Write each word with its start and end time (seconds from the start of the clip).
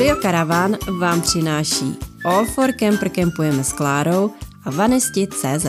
Studio 0.00 0.16
Caravan 0.22 0.76
vám 1.00 1.20
přináší 1.20 1.96
All 2.24 2.44
for 2.44 2.72
Camper 2.72 3.08
Campujeme 3.08 3.64
s 3.64 3.72
Klárou 3.72 4.30
a 4.64 4.70
Vanesti.cz 4.70 5.66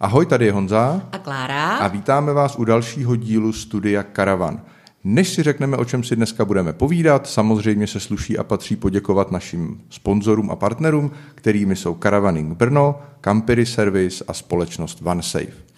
Ahoj, 0.00 0.26
tady 0.26 0.46
je 0.46 0.52
Honza. 0.52 1.08
A 1.12 1.18
Klára. 1.18 1.76
A 1.76 1.88
vítáme 1.88 2.32
vás 2.32 2.56
u 2.56 2.64
dalšího 2.64 3.16
dílu 3.16 3.52
Studia 3.52 4.04
Caravan. 4.16 4.62
Než 5.04 5.28
si 5.28 5.42
řekneme, 5.42 5.76
o 5.76 5.84
čem 5.84 6.04
si 6.04 6.16
dneska 6.16 6.44
budeme 6.44 6.72
povídat, 6.72 7.26
samozřejmě 7.26 7.86
se 7.86 8.00
sluší 8.00 8.38
a 8.38 8.44
patří 8.44 8.76
poděkovat 8.76 9.32
našim 9.32 9.80
sponzorům 9.90 10.50
a 10.50 10.56
partnerům, 10.56 11.10
kterými 11.34 11.76
jsou 11.76 11.98
Caravaning 12.02 12.56
Brno, 12.56 13.00
Campery 13.20 13.66
Service 13.66 14.24
a 14.28 14.32
společnost 14.32 15.02
OneSafe. 15.04 15.71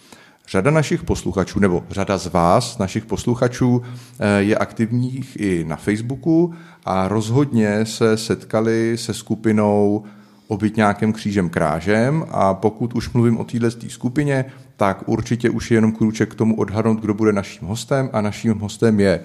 Řada 0.49 0.71
našich 0.71 1.03
posluchačů, 1.03 1.61
nebo 1.61 1.85
řada 1.91 2.19
z 2.19 2.27
vás, 2.27 2.79
našich 2.79 3.05
posluchačů, 3.05 3.83
eh, 4.21 4.43
je 4.43 4.57
aktivních 4.57 5.41
i 5.41 5.65
na 5.65 5.77
Facebooku 5.77 6.55
a 6.85 7.09
rozhodně 7.09 7.87
se 7.87 8.17
setkali 8.17 8.99
se 8.99 9.15
skupinou 9.15 10.05
obytňákem 10.49 11.13
křížem 11.13 11.51
krážem 11.51 12.25
a 12.31 12.55
pokud 12.55 12.95
už 12.95 13.13
mluvím 13.13 13.39
o 13.39 13.45
této 13.45 13.89
skupině, 13.89 14.45
tak 14.77 15.09
určitě 15.09 15.51
už 15.51 15.71
je 15.71 15.77
jenom 15.77 15.93
krůček 15.93 16.33
k 16.33 16.35
tomu 16.35 16.57
odhadnout, 16.57 17.01
kdo 17.01 17.15
bude 17.15 17.33
naším 17.33 17.69
hostem 17.69 18.11
a 18.13 18.21
naším 18.21 18.59
hostem 18.59 19.01
je 19.01 19.21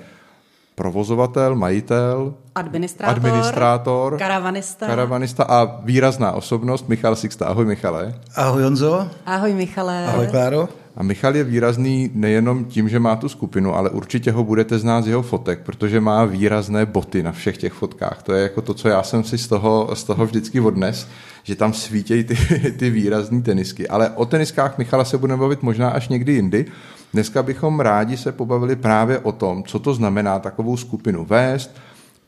provozovatel, 0.76 1.56
majitel, 1.56 2.34
administrátor, 2.56 3.16
administrátor 3.16 4.18
karavanista. 4.18 4.88
karavanista 4.88 5.44
a 5.44 5.82
výrazná 5.84 6.32
osobnost 6.32 6.90
Michal 6.90 7.16
Sixta. 7.16 7.46
Ahoj 7.46 7.66
Michale. 7.66 8.14
Ahoj 8.36 8.64
Honzo. 8.64 9.08
Ahoj 9.26 9.54
Michale. 9.54 10.06
Ahoj 10.08 10.28
Kláro. 10.28 10.70
A 11.00 11.04
Michal 11.04 11.36
je 11.36 11.44
výrazný 11.44 12.12
nejenom 12.14 12.66
tím, 12.66 12.90
že 12.90 13.00
má 13.00 13.16
tu 13.16 13.30
skupinu, 13.30 13.76
ale 13.76 13.90
určitě 13.90 14.32
ho 14.32 14.44
budete 14.44 14.80
znát 14.80 15.02
z 15.02 15.08
jeho 15.08 15.22
fotek, 15.22 15.60
protože 15.60 16.02
má 16.02 16.26
výrazné 16.26 16.86
boty 16.86 17.24
na 17.24 17.32
všech 17.32 17.58
těch 17.58 17.74
fotkách. 17.74 18.24
To 18.24 18.34
je 18.34 18.44
jako 18.44 18.62
to, 18.62 18.74
co 18.74 18.88
já 18.90 19.04
jsem 19.04 19.24
si 19.24 19.38
z 19.38 19.48
toho, 19.48 19.90
z 19.94 20.04
toho 20.04 20.26
vždycky 20.26 20.60
odnes, 20.60 21.08
že 21.44 21.56
tam 21.56 21.74
svítějí 21.74 22.24
ty, 22.24 22.36
ty 22.78 22.90
výrazné 22.90 23.42
tenisky. 23.42 23.88
Ale 23.88 24.10
o 24.10 24.26
teniskách 24.26 24.78
Michala 24.78 25.06
se 25.06 25.18
budeme 25.18 25.40
bavit 25.40 25.64
možná 25.64 25.90
až 25.90 26.10
někdy 26.10 26.34
jindy. 26.34 26.66
Dneska 27.14 27.44
bychom 27.44 27.80
rádi 27.80 28.18
se 28.18 28.32
pobavili 28.32 28.76
právě 28.76 29.20
o 29.20 29.32
tom, 29.32 29.64
co 29.64 29.80
to 29.80 29.94
znamená 29.94 30.40
takovou 30.40 30.78
skupinu 30.78 31.26
vést, 31.26 31.76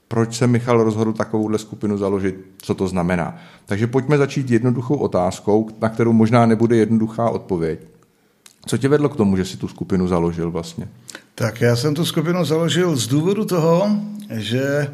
proč 0.07 0.37
se 0.37 0.47
Michal 0.47 0.83
rozhodl 0.83 1.13
takovouhle 1.13 1.57
skupinu 1.57 1.97
založit, 1.97 2.35
co 2.57 2.75
to 2.75 2.87
znamená. 2.87 3.37
Takže 3.65 3.87
pojďme 3.87 4.17
začít 4.17 4.51
jednoduchou 4.51 4.95
otázkou, 4.95 5.69
na 5.81 5.89
kterou 5.89 6.13
možná 6.13 6.45
nebude 6.45 6.75
jednoduchá 6.75 7.29
odpověď. 7.29 7.79
Co 8.65 8.77
tě 8.77 8.87
vedlo 8.87 9.09
k 9.09 9.15
tomu, 9.15 9.37
že 9.37 9.45
si 9.45 9.57
tu 9.57 9.67
skupinu 9.67 10.07
založil 10.07 10.51
vlastně? 10.51 10.87
Tak 11.35 11.61
já 11.61 11.75
jsem 11.75 11.95
tu 11.95 12.05
skupinu 12.05 12.45
založil 12.45 12.95
z 12.95 13.07
důvodu 13.07 13.45
toho, 13.45 13.89
že 14.31 14.87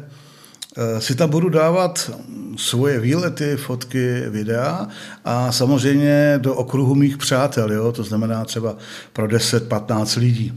eh, 0.76 1.00
si 1.00 1.14
tam 1.14 1.30
budu 1.30 1.48
dávat 1.48 2.10
svoje 2.56 3.00
výlety, 3.00 3.56
fotky, 3.56 4.22
videa 4.28 4.88
a 5.24 5.52
samozřejmě 5.52 6.34
do 6.38 6.54
okruhu 6.54 6.94
mých 6.94 7.16
přátel, 7.16 7.72
jo? 7.72 7.92
to 7.92 8.04
znamená 8.04 8.44
třeba 8.44 8.76
pro 9.12 9.26
10-15 9.26 10.20
lidí. 10.20 10.52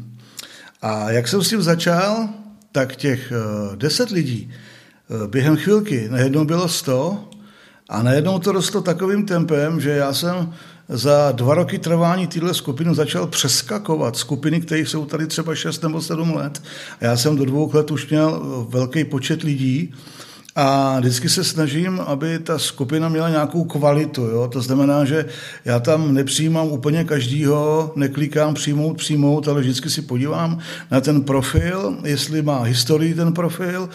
A 0.81 1.11
jak 1.11 1.27
jsem 1.27 1.43
s 1.43 1.49
tím 1.49 1.61
začal, 1.61 2.29
tak 2.71 2.95
těch 2.95 3.33
10 3.75 4.11
eh, 4.11 4.13
lidí 4.13 4.51
eh, 4.51 5.27
během 5.27 5.55
chvilky 5.55 6.07
najednou 6.09 6.45
bylo 6.45 6.67
100 6.67 7.29
a 7.89 8.03
najednou 8.03 8.39
to 8.39 8.51
rostlo 8.51 8.81
takovým 8.81 9.25
tempem, 9.25 9.81
že 9.81 9.89
já 9.89 10.13
jsem 10.13 10.53
za 10.91 11.31
dva 11.31 11.55
roky 11.55 11.79
trvání 11.79 12.27
téhle 12.27 12.53
skupiny 12.53 12.95
začal 12.95 13.27
přeskakovat 13.27 14.17
skupiny, 14.17 14.61
které 14.61 14.81
jsou 14.81 15.05
tady 15.05 15.27
třeba 15.27 15.55
6 15.55 15.83
nebo 15.83 16.01
7 16.01 16.35
let. 16.35 16.63
A 16.99 17.05
já 17.05 17.17
jsem 17.17 17.35
do 17.35 17.45
dvou 17.45 17.71
let 17.73 17.91
už 17.91 18.09
měl 18.09 18.41
velký 18.69 19.03
počet 19.03 19.43
lidí, 19.43 19.93
a 20.55 20.99
vždycky 20.99 21.29
se 21.29 21.43
snažím, 21.43 21.99
aby 21.99 22.39
ta 22.39 22.59
skupina 22.59 23.09
měla 23.09 23.29
nějakou 23.29 23.63
kvalitu. 23.63 24.21
Jo? 24.21 24.47
To 24.47 24.61
znamená, 24.61 25.05
že 25.05 25.25
já 25.65 25.79
tam 25.79 26.13
nepřijímám 26.13 26.67
úplně 26.67 27.03
každýho, 27.03 27.91
neklikám 27.95 28.53
přijmout, 28.53 28.97
přijmout, 28.97 29.47
ale 29.47 29.61
vždycky 29.61 29.89
si 29.89 30.01
podívám 30.01 30.59
na 30.91 31.01
ten 31.01 31.21
profil, 31.21 31.97
jestli 32.03 32.41
má 32.41 32.63
historii 32.63 33.13
ten 33.13 33.33
profil, 33.33 33.89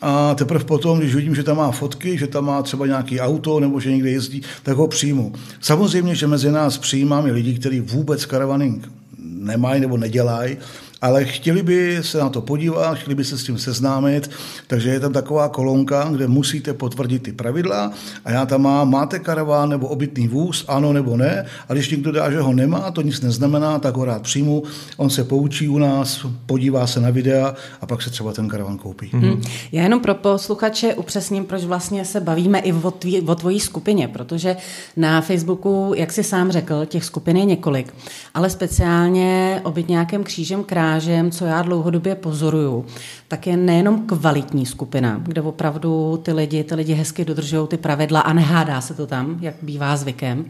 a 0.00 0.34
teprve 0.34 0.64
potom, 0.64 0.98
když 0.98 1.14
vidím, 1.14 1.34
že 1.34 1.42
tam 1.42 1.56
má 1.56 1.70
fotky, 1.70 2.18
že 2.18 2.26
tam 2.26 2.44
má 2.44 2.62
třeba 2.62 2.86
nějaký 2.86 3.20
auto 3.20 3.60
nebo 3.60 3.80
že 3.80 3.90
někde 3.90 4.10
jezdí, 4.10 4.42
tak 4.62 4.76
ho 4.76 4.88
přijmu. 4.88 5.32
Samozřejmě, 5.60 6.14
že 6.14 6.26
mezi 6.26 6.50
nás 6.50 6.78
přijímám 6.78 7.26
i 7.26 7.32
lidi, 7.32 7.58
kteří 7.58 7.80
vůbec 7.80 8.24
karavaning 8.24 8.92
nemají 9.18 9.80
nebo 9.80 9.96
nedělají, 9.96 10.56
ale 11.02 11.24
chtěli 11.24 11.62
by 11.62 11.98
se 12.00 12.18
na 12.18 12.28
to 12.28 12.40
podívat, 12.40 12.94
chtěli 12.94 13.14
by 13.14 13.24
se 13.24 13.38
s 13.38 13.44
tím 13.44 13.58
seznámit, 13.58 14.30
takže 14.66 14.90
je 14.90 15.00
tam 15.00 15.12
taková 15.12 15.48
kolonka, 15.48 16.08
kde 16.12 16.26
musíte 16.26 16.74
potvrdit 16.74 17.22
ty 17.22 17.32
pravidla 17.32 17.92
a 18.24 18.30
já 18.30 18.46
tam 18.46 18.62
mám, 18.62 18.90
máte 18.90 19.18
karaván 19.18 19.68
nebo 19.68 19.86
obytný 19.86 20.28
vůz, 20.28 20.64
ano 20.68 20.92
nebo 20.92 21.16
ne, 21.16 21.46
a 21.68 21.72
když 21.72 21.90
někdo 21.90 22.12
dá, 22.12 22.30
že 22.30 22.40
ho 22.40 22.52
nemá, 22.52 22.90
to 22.90 23.02
nic 23.02 23.20
neznamená, 23.20 23.78
tak 23.78 23.96
ho 23.96 24.04
rád 24.04 24.22
přijmu, 24.22 24.62
on 24.96 25.10
se 25.10 25.24
poučí 25.24 25.68
u 25.68 25.78
nás, 25.78 26.26
podívá 26.46 26.86
se 26.86 27.00
na 27.00 27.10
videa 27.10 27.54
a 27.80 27.86
pak 27.86 28.02
se 28.02 28.10
třeba 28.10 28.32
ten 28.32 28.48
karavan 28.48 28.78
koupí. 28.78 29.10
Hmm. 29.12 29.42
Já 29.72 29.82
jenom 29.82 30.00
pro 30.00 30.14
posluchače 30.14 30.94
upřesním, 30.94 31.44
proč 31.44 31.64
vlastně 31.64 32.04
se 32.04 32.20
bavíme 32.20 32.58
i 32.58 32.72
o, 32.72 32.90
tvý, 32.90 33.20
o 33.20 33.34
tvojí 33.34 33.60
skupině, 33.60 34.08
protože 34.08 34.56
na 34.96 35.20
Facebooku, 35.20 35.92
jak 35.96 36.12
jsi 36.12 36.24
sám 36.24 36.52
řekl, 36.52 36.86
těch 36.86 37.04
skupin 37.04 37.36
je 37.36 37.44
několik, 37.44 37.94
ale 38.34 38.50
speciálně 38.50 39.60
obytňákem 39.64 40.24
křížem 40.24 40.64
kráž 40.64 40.85
strážem, 40.86 41.30
co 41.30 41.44
já 41.44 41.62
dlouhodobě 41.62 42.14
pozoruju, 42.14 42.86
tak 43.28 43.46
je 43.46 43.56
nejenom 43.56 44.06
kvalitní 44.06 44.66
skupina, 44.66 45.20
kde 45.22 45.42
opravdu 45.42 46.16
ty 46.22 46.32
lidi, 46.32 46.64
ty 46.64 46.74
lidi 46.74 46.94
hezky 46.94 47.24
dodržují 47.24 47.68
ty 47.68 47.76
pravidla 47.76 48.20
a 48.20 48.32
nehádá 48.32 48.80
se 48.80 48.94
to 48.94 49.06
tam, 49.06 49.38
jak 49.40 49.54
bývá 49.62 49.96
zvykem. 49.96 50.44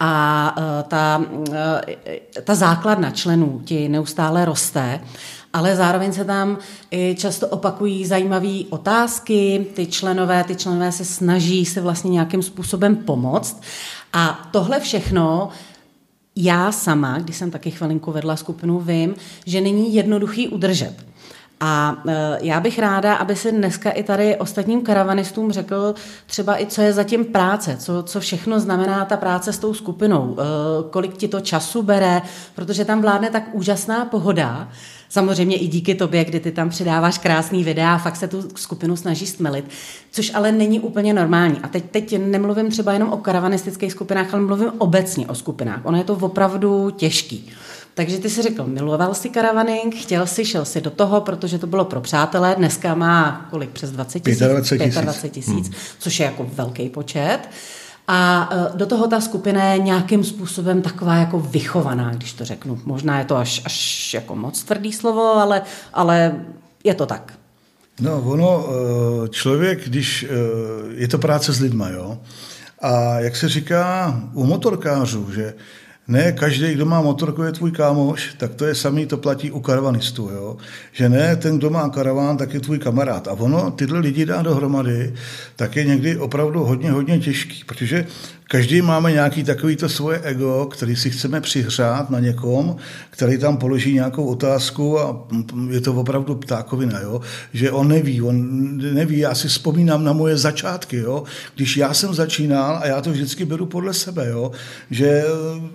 A 0.00 0.54
e, 0.58 0.82
ta, 0.82 1.24
e, 1.52 2.40
ta 2.44 2.54
základna 2.54 3.10
členů 3.10 3.60
ti 3.64 3.88
neustále 3.88 4.44
roste, 4.44 5.00
ale 5.52 5.76
zároveň 5.76 6.12
se 6.12 6.24
tam 6.24 6.58
i 6.90 7.14
často 7.18 7.48
opakují 7.48 8.06
zajímavé 8.06 8.58
otázky, 8.70 9.66
ty 9.74 9.86
členové, 9.86 10.44
ty 10.44 10.56
členové 10.56 10.92
se 10.92 11.04
snaží 11.04 11.64
se 11.64 11.80
vlastně 11.80 12.10
nějakým 12.10 12.42
způsobem 12.42 12.96
pomoct. 12.96 13.62
A 14.12 14.48
tohle 14.52 14.80
všechno 14.80 15.48
já 16.36 16.72
sama, 16.72 17.18
když 17.18 17.36
jsem 17.36 17.50
taky 17.50 17.70
chvilinku 17.70 18.12
vedla 18.12 18.36
skupinu, 18.36 18.80
vím, 18.80 19.14
že 19.46 19.60
není 19.60 19.94
jednoduchý 19.94 20.48
udržet. 20.48 21.05
A 21.60 22.02
e, 22.08 22.38
já 22.42 22.60
bych 22.60 22.78
ráda, 22.78 23.14
aby 23.14 23.36
se 23.36 23.52
dneska 23.52 23.90
i 23.90 24.02
tady 24.02 24.36
ostatním 24.36 24.82
karavanistům 24.82 25.52
řekl 25.52 25.94
třeba 26.26 26.60
i, 26.60 26.66
co 26.66 26.82
je 26.82 26.92
zatím 26.92 27.24
práce, 27.24 27.76
co, 27.76 28.02
co 28.02 28.20
všechno 28.20 28.60
znamená 28.60 29.04
ta 29.04 29.16
práce 29.16 29.52
s 29.52 29.58
tou 29.58 29.74
skupinou, 29.74 30.36
e, 30.38 30.44
kolik 30.90 31.16
ti 31.16 31.28
to 31.28 31.40
času 31.40 31.82
bere, 31.82 32.22
protože 32.54 32.84
tam 32.84 33.02
vládne 33.02 33.30
tak 33.30 33.48
úžasná 33.52 34.04
pohoda, 34.04 34.68
Samozřejmě 35.08 35.56
i 35.56 35.66
díky 35.66 35.94
tobě, 35.94 36.24
kdy 36.24 36.40
ty 36.40 36.52
tam 36.52 36.68
přidáváš 36.68 37.18
krásný 37.18 37.64
videa 37.64 37.94
a 37.94 37.98
fakt 37.98 38.16
se 38.16 38.28
tu 38.28 38.44
skupinu 38.56 38.96
snaží 38.96 39.26
stmelit, 39.26 39.64
což 40.10 40.34
ale 40.34 40.52
není 40.52 40.80
úplně 40.80 41.14
normální. 41.14 41.58
A 41.62 41.68
teď, 41.68 41.84
teď 41.90 42.18
nemluvím 42.18 42.70
třeba 42.70 42.92
jenom 42.92 43.12
o 43.12 43.16
karavanistických 43.16 43.92
skupinách, 43.92 44.34
ale 44.34 44.42
mluvím 44.42 44.72
obecně 44.78 45.26
o 45.26 45.34
skupinách. 45.34 45.80
Ono 45.84 45.98
je 45.98 46.04
to 46.04 46.12
opravdu 46.14 46.90
těžký. 46.90 47.50
Takže 47.96 48.18
ty 48.18 48.30
si 48.30 48.42
řekl, 48.42 48.64
miloval 48.66 49.14
si 49.14 49.28
karavaning, 49.30 49.94
chtěl 49.94 50.26
si, 50.26 50.44
šel 50.44 50.64
si 50.64 50.80
do 50.80 50.90
toho, 50.90 51.20
protože 51.20 51.58
to 51.58 51.66
bylo 51.66 51.84
pro 51.84 52.00
přátelé. 52.00 52.54
Dneska 52.58 52.94
má 52.94 53.46
kolik 53.50 53.70
přes 53.70 53.90
20 53.90 54.20
tisíc? 54.20 54.38
25 54.38 55.30
tisíc, 55.30 55.68
hmm. 55.68 55.74
což 55.98 56.20
je 56.20 56.26
jako 56.26 56.46
velký 56.54 56.88
počet. 56.88 57.38
A 58.08 58.50
e, 58.52 58.76
do 58.78 58.86
toho 58.86 59.06
ta 59.06 59.20
skupina 59.20 59.64
je 59.64 59.78
nějakým 59.78 60.24
způsobem 60.24 60.82
taková 60.82 61.16
jako 61.16 61.40
vychovaná, 61.40 62.14
když 62.14 62.32
to 62.32 62.44
řeknu. 62.44 62.80
Možná 62.84 63.18
je 63.18 63.24
to 63.24 63.36
až, 63.36 63.62
až 63.64 64.14
jako 64.14 64.36
moc 64.36 64.62
tvrdý 64.62 64.92
slovo, 64.92 65.34
ale, 65.34 65.62
ale 65.92 66.40
je 66.84 66.94
to 66.94 67.06
tak. 67.06 67.32
No, 68.00 68.22
ono, 68.22 68.66
e, 68.68 69.28
člověk, 69.28 69.88
když 69.88 70.22
e, 70.22 70.28
je 70.94 71.08
to 71.08 71.18
práce 71.18 71.52
s 71.52 71.60
lidma, 71.60 71.88
jo, 71.88 72.18
a 72.80 73.20
jak 73.20 73.36
se 73.36 73.48
říká 73.48 74.14
u 74.32 74.44
motorkářů, 74.44 75.32
že 75.32 75.54
ne 76.08 76.32
každý, 76.32 76.74
kdo 76.74 76.86
má 76.86 77.00
motorku, 77.00 77.42
je 77.42 77.52
tvůj 77.52 77.70
kámoš, 77.70 78.34
tak 78.38 78.54
to 78.54 78.64
je 78.64 78.74
samý, 78.74 79.06
to 79.06 79.16
platí 79.16 79.50
u 79.50 79.60
karavanistů. 79.60 80.30
Jo? 80.34 80.56
Že 80.92 81.08
ne, 81.08 81.36
ten, 81.36 81.58
kdo 81.58 81.70
má 81.70 81.88
karaván, 81.88 82.36
tak 82.36 82.54
je 82.54 82.60
tvůj 82.60 82.78
kamarád. 82.78 83.28
A 83.28 83.32
ono 83.32 83.70
tyhle 83.70 83.98
lidi 83.98 84.26
dá 84.26 84.42
dohromady, 84.42 85.14
tak 85.56 85.76
je 85.76 85.84
někdy 85.84 86.18
opravdu 86.18 86.64
hodně, 86.64 86.90
hodně 86.90 87.18
těžký, 87.18 87.64
protože 87.64 88.06
Každý 88.48 88.82
máme 88.82 89.12
nějaký 89.12 89.44
takovýto 89.44 89.88
svoje 89.88 90.20
ego, 90.20 90.68
který 90.72 90.96
si 90.96 91.10
chceme 91.10 91.40
přihřát 91.40 92.10
na 92.10 92.20
někom, 92.20 92.76
který 93.10 93.38
tam 93.38 93.56
položí 93.56 93.94
nějakou 93.94 94.26
otázku 94.26 95.00
a 95.00 95.26
je 95.70 95.80
to 95.80 95.94
opravdu 95.94 96.34
ptákovina, 96.34 97.00
jo? 97.00 97.20
že 97.52 97.70
on 97.70 97.88
neví, 97.88 98.22
on 98.22 98.76
neví, 98.94 99.18
já 99.18 99.34
si 99.34 99.48
vzpomínám 99.48 100.04
na 100.04 100.12
moje 100.12 100.36
začátky, 100.36 100.96
jo? 100.96 101.24
když 101.54 101.76
já 101.76 101.94
jsem 101.94 102.14
začínal 102.14 102.78
a 102.82 102.86
já 102.86 103.00
to 103.00 103.10
vždycky 103.10 103.44
beru 103.44 103.66
podle 103.66 103.94
sebe, 103.94 104.28
jo? 104.28 104.52
že 104.90 105.24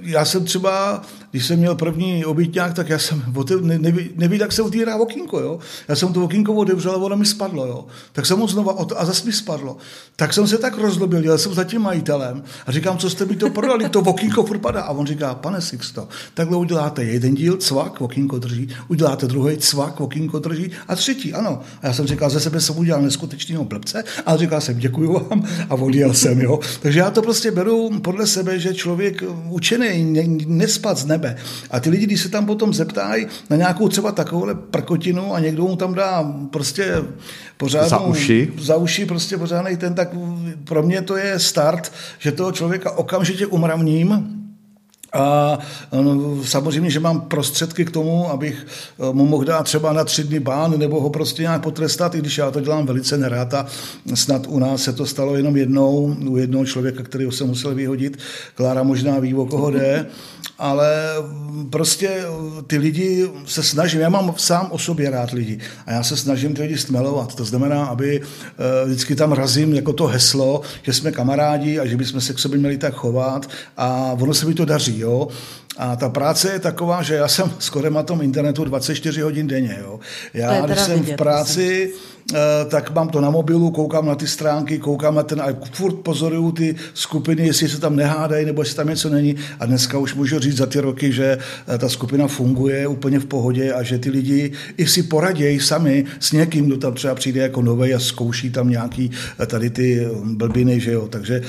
já 0.01 0.25
jsem 0.25 0.45
třeba 0.45 1.01
když 1.31 1.45
jsem 1.45 1.59
měl 1.59 1.75
první 1.75 2.25
obytňák, 2.25 2.73
tak 2.73 2.89
já 2.89 2.99
jsem 2.99 3.23
ne, 3.61 3.79
neví, 3.79 4.09
neví, 4.15 4.37
jak 4.37 4.51
se 4.51 4.61
otvírá 4.61 4.95
okýnko, 4.95 5.39
jo. 5.39 5.59
Já 5.87 5.95
jsem 5.95 6.13
to 6.13 6.23
okýnko 6.23 6.53
otevřel 6.53 6.91
a 6.91 6.97
ono 6.97 7.17
mi 7.17 7.25
spadlo, 7.25 7.65
jo. 7.65 7.85
Tak 8.11 8.25
jsem 8.25 8.39
mu 8.39 8.47
znova 8.47 8.75
a 8.97 9.05
zase 9.05 9.25
mi 9.25 9.33
spadlo. 9.33 9.77
Tak 10.15 10.33
jsem 10.33 10.47
se 10.47 10.57
tak 10.57 10.77
rozlobil, 10.77 11.25
já 11.25 11.37
jsem 11.37 11.53
za 11.53 11.63
tím 11.63 11.81
majitelem 11.81 12.43
a 12.65 12.71
říkám, 12.71 12.97
co 12.97 13.09
jste 13.09 13.25
mi 13.25 13.35
to 13.35 13.49
prodali, 13.49 13.89
to 13.89 13.99
okýnko 13.99 14.43
furt 14.43 14.59
padá. 14.59 14.81
A 14.81 14.91
on 14.91 15.07
říká, 15.07 15.35
pane 15.35 15.61
Sixto, 15.61 16.07
takhle 16.33 16.57
uděláte 16.57 17.03
jeden 17.03 17.35
díl, 17.35 17.57
cvak, 17.57 18.01
okýnko 18.01 18.39
drží, 18.39 18.69
uděláte 18.87 19.27
druhý 19.27 19.57
cvak, 19.57 20.01
okýnko 20.01 20.39
drží 20.39 20.71
a 20.87 20.95
třetí, 20.95 21.33
ano. 21.33 21.61
A 21.81 21.87
já 21.87 21.93
jsem 21.93 22.07
říkal, 22.07 22.29
ze 22.29 22.39
sebe 22.39 22.61
jsem 22.61 22.77
udělal 22.77 23.01
neskutečného 23.01 23.65
blbce, 23.65 24.03
ale 24.25 24.37
říkal 24.37 24.61
jsem, 24.61 24.79
děkuji 24.79 25.13
vám 25.13 25.43
a 25.69 25.75
odjel 25.75 26.13
jsem, 26.13 26.41
jo. 26.41 26.59
Takže 26.81 26.99
já 26.99 27.11
to 27.11 27.21
prostě 27.21 27.51
beru 27.51 27.99
podle 27.99 28.27
sebe, 28.27 28.59
že 28.59 28.73
člověk 28.73 29.23
učený, 29.49 30.13
nespat 30.47 30.97
z 30.97 31.05
nebe. 31.05 31.20
A 31.71 31.79
ty 31.79 31.89
lidi, 31.89 32.05
když 32.05 32.21
se 32.21 32.29
tam 32.29 32.45
potom 32.45 32.73
zeptají 32.73 33.27
na 33.49 33.57
nějakou 33.57 33.87
třeba 33.87 34.11
takovouhle 34.11 34.55
prkotinu 34.55 35.33
a 35.33 35.39
někdo 35.39 35.63
mu 35.63 35.75
tam 35.75 35.93
dá 35.93 36.33
prostě 36.51 36.95
pořádnou, 37.57 37.89
za 37.89 37.99
uši, 37.99 38.53
za 38.59 38.75
uši 38.75 39.05
prostě 39.05 39.37
pořádný 39.37 39.77
ten, 39.77 39.93
tak 39.93 40.09
pro 40.63 40.83
mě 40.83 41.01
to 41.01 41.17
je 41.17 41.39
start, 41.39 41.91
že 42.19 42.31
toho 42.31 42.51
člověka 42.51 42.91
okamžitě 42.91 43.45
umravním, 43.45 44.40
a 45.13 45.59
no, 46.01 46.43
samozřejmě, 46.43 46.89
že 46.89 46.99
mám 46.99 47.21
prostředky 47.21 47.85
k 47.85 47.91
tomu, 47.91 48.29
abych 48.29 48.67
eh, 48.99 49.13
mu 49.13 49.25
mohl 49.25 49.45
dát 49.45 49.63
třeba 49.63 49.93
na 49.93 50.03
tři 50.03 50.23
dny 50.23 50.39
bán 50.39 50.79
nebo 50.79 51.01
ho 51.01 51.09
prostě 51.09 51.41
nějak 51.41 51.61
potrestat, 51.61 52.15
i 52.15 52.19
když 52.19 52.37
já 52.37 52.51
to 52.51 52.61
dělám 52.61 52.85
velice 52.85 53.17
nerád 53.17 53.53
a 53.53 53.65
snad 54.13 54.47
u 54.47 54.59
nás 54.59 54.81
se 54.83 54.93
to 54.93 55.05
stalo 55.05 55.35
jenom 55.35 55.57
jednou, 55.57 56.15
u 56.27 56.37
jednoho 56.37 56.65
člověka, 56.65 57.03
kterého 57.03 57.31
jsem 57.31 57.47
musel 57.47 57.75
vyhodit. 57.75 58.17
Klára 58.55 58.83
možná 58.83 59.19
ví, 59.19 59.33
o 59.33 59.45
koho 59.45 59.71
jde, 59.71 60.05
ale 60.59 60.93
prostě 61.69 62.23
ty 62.67 62.77
lidi 62.77 63.29
se 63.45 63.63
snažím, 63.63 63.99
já 64.01 64.09
mám 64.09 64.33
sám 64.37 64.67
o 64.71 64.77
sobě 64.77 65.09
rád 65.09 65.31
lidi 65.31 65.59
a 65.85 65.91
já 65.91 66.03
se 66.03 66.17
snažím 66.17 66.53
ty 66.53 66.61
lidi 66.61 66.77
stmelovat. 66.77 67.35
To 67.35 67.45
znamená, 67.45 67.85
aby 67.85 68.21
eh, 68.21 68.85
vždycky 68.85 69.15
tam 69.15 69.31
razím 69.31 69.73
jako 69.73 69.93
to 69.93 70.07
heslo, 70.07 70.61
že 70.81 70.93
jsme 70.93 71.11
kamarádi 71.11 71.79
a 71.79 71.85
že 71.85 71.97
bychom 71.97 72.21
se 72.21 72.33
k 72.33 72.39
sobě 72.39 72.59
měli 72.59 72.77
tak 72.77 72.93
chovat 72.93 73.49
a 73.77 74.15
ono 74.19 74.33
se 74.33 74.45
mi 74.45 74.53
to 74.53 74.65
daří. 74.65 75.00
Jo? 75.01 75.27
A 75.77 75.95
ta 75.95 76.09
práce 76.09 76.51
je 76.51 76.59
taková, 76.59 77.01
že 77.01 77.15
já 77.15 77.27
jsem 77.27 77.51
skoro 77.59 77.89
na 77.89 78.03
tom 78.03 78.21
internetu 78.21 78.63
24 78.63 79.21
hodin 79.21 79.47
denně. 79.47 79.77
Jo? 79.81 79.99
Já, 80.33 80.65
když 80.65 80.79
jsem 80.79 80.99
vidět, 80.99 81.13
v 81.13 81.17
práci, 81.17 81.89
myslím 81.91 82.11
Eh, 82.33 82.65
tak 82.65 82.95
mám 82.95 83.09
to 83.09 83.21
na 83.21 83.29
mobilu, 83.29 83.71
koukám 83.71 84.05
na 84.05 84.15
ty 84.15 84.27
stránky, 84.27 84.79
koukám 84.79 85.15
na 85.15 85.23
ten 85.23 85.41
a 85.41 85.47
furt 85.71 85.95
pozoruju 85.95 86.51
ty 86.51 86.75
skupiny, 86.93 87.47
jestli 87.47 87.69
se 87.69 87.79
tam 87.79 87.95
nehádají 87.95 88.45
nebo 88.45 88.61
jestli 88.61 88.75
tam 88.75 88.87
něco 88.87 89.09
není. 89.09 89.35
A 89.59 89.65
dneska 89.65 89.97
už 89.97 90.15
můžu 90.15 90.39
říct 90.39 90.57
za 90.57 90.65
ty 90.65 90.79
roky, 90.79 91.11
že 91.11 91.37
eh, 91.67 91.77
ta 91.77 91.89
skupina 91.89 92.27
funguje 92.27 92.87
úplně 92.87 93.19
v 93.19 93.25
pohodě 93.25 93.73
a 93.73 93.83
že 93.83 93.97
ty 93.97 94.09
lidi 94.09 94.51
i 94.77 94.87
si 94.87 95.03
poradějí 95.03 95.59
sami 95.59 96.05
s 96.19 96.31
někým, 96.31 96.65
kdo 96.65 96.77
tam 96.77 96.93
třeba 96.93 97.15
přijde 97.15 97.41
jako 97.41 97.61
nový 97.61 97.93
a 97.93 97.99
zkouší 97.99 98.49
tam 98.49 98.69
nějaký 98.69 99.11
eh, 99.39 99.45
tady 99.45 99.69
ty 99.69 100.07
blbiny, 100.23 100.79
že 100.79 100.91
jo. 100.91 101.07
Takže 101.07 101.41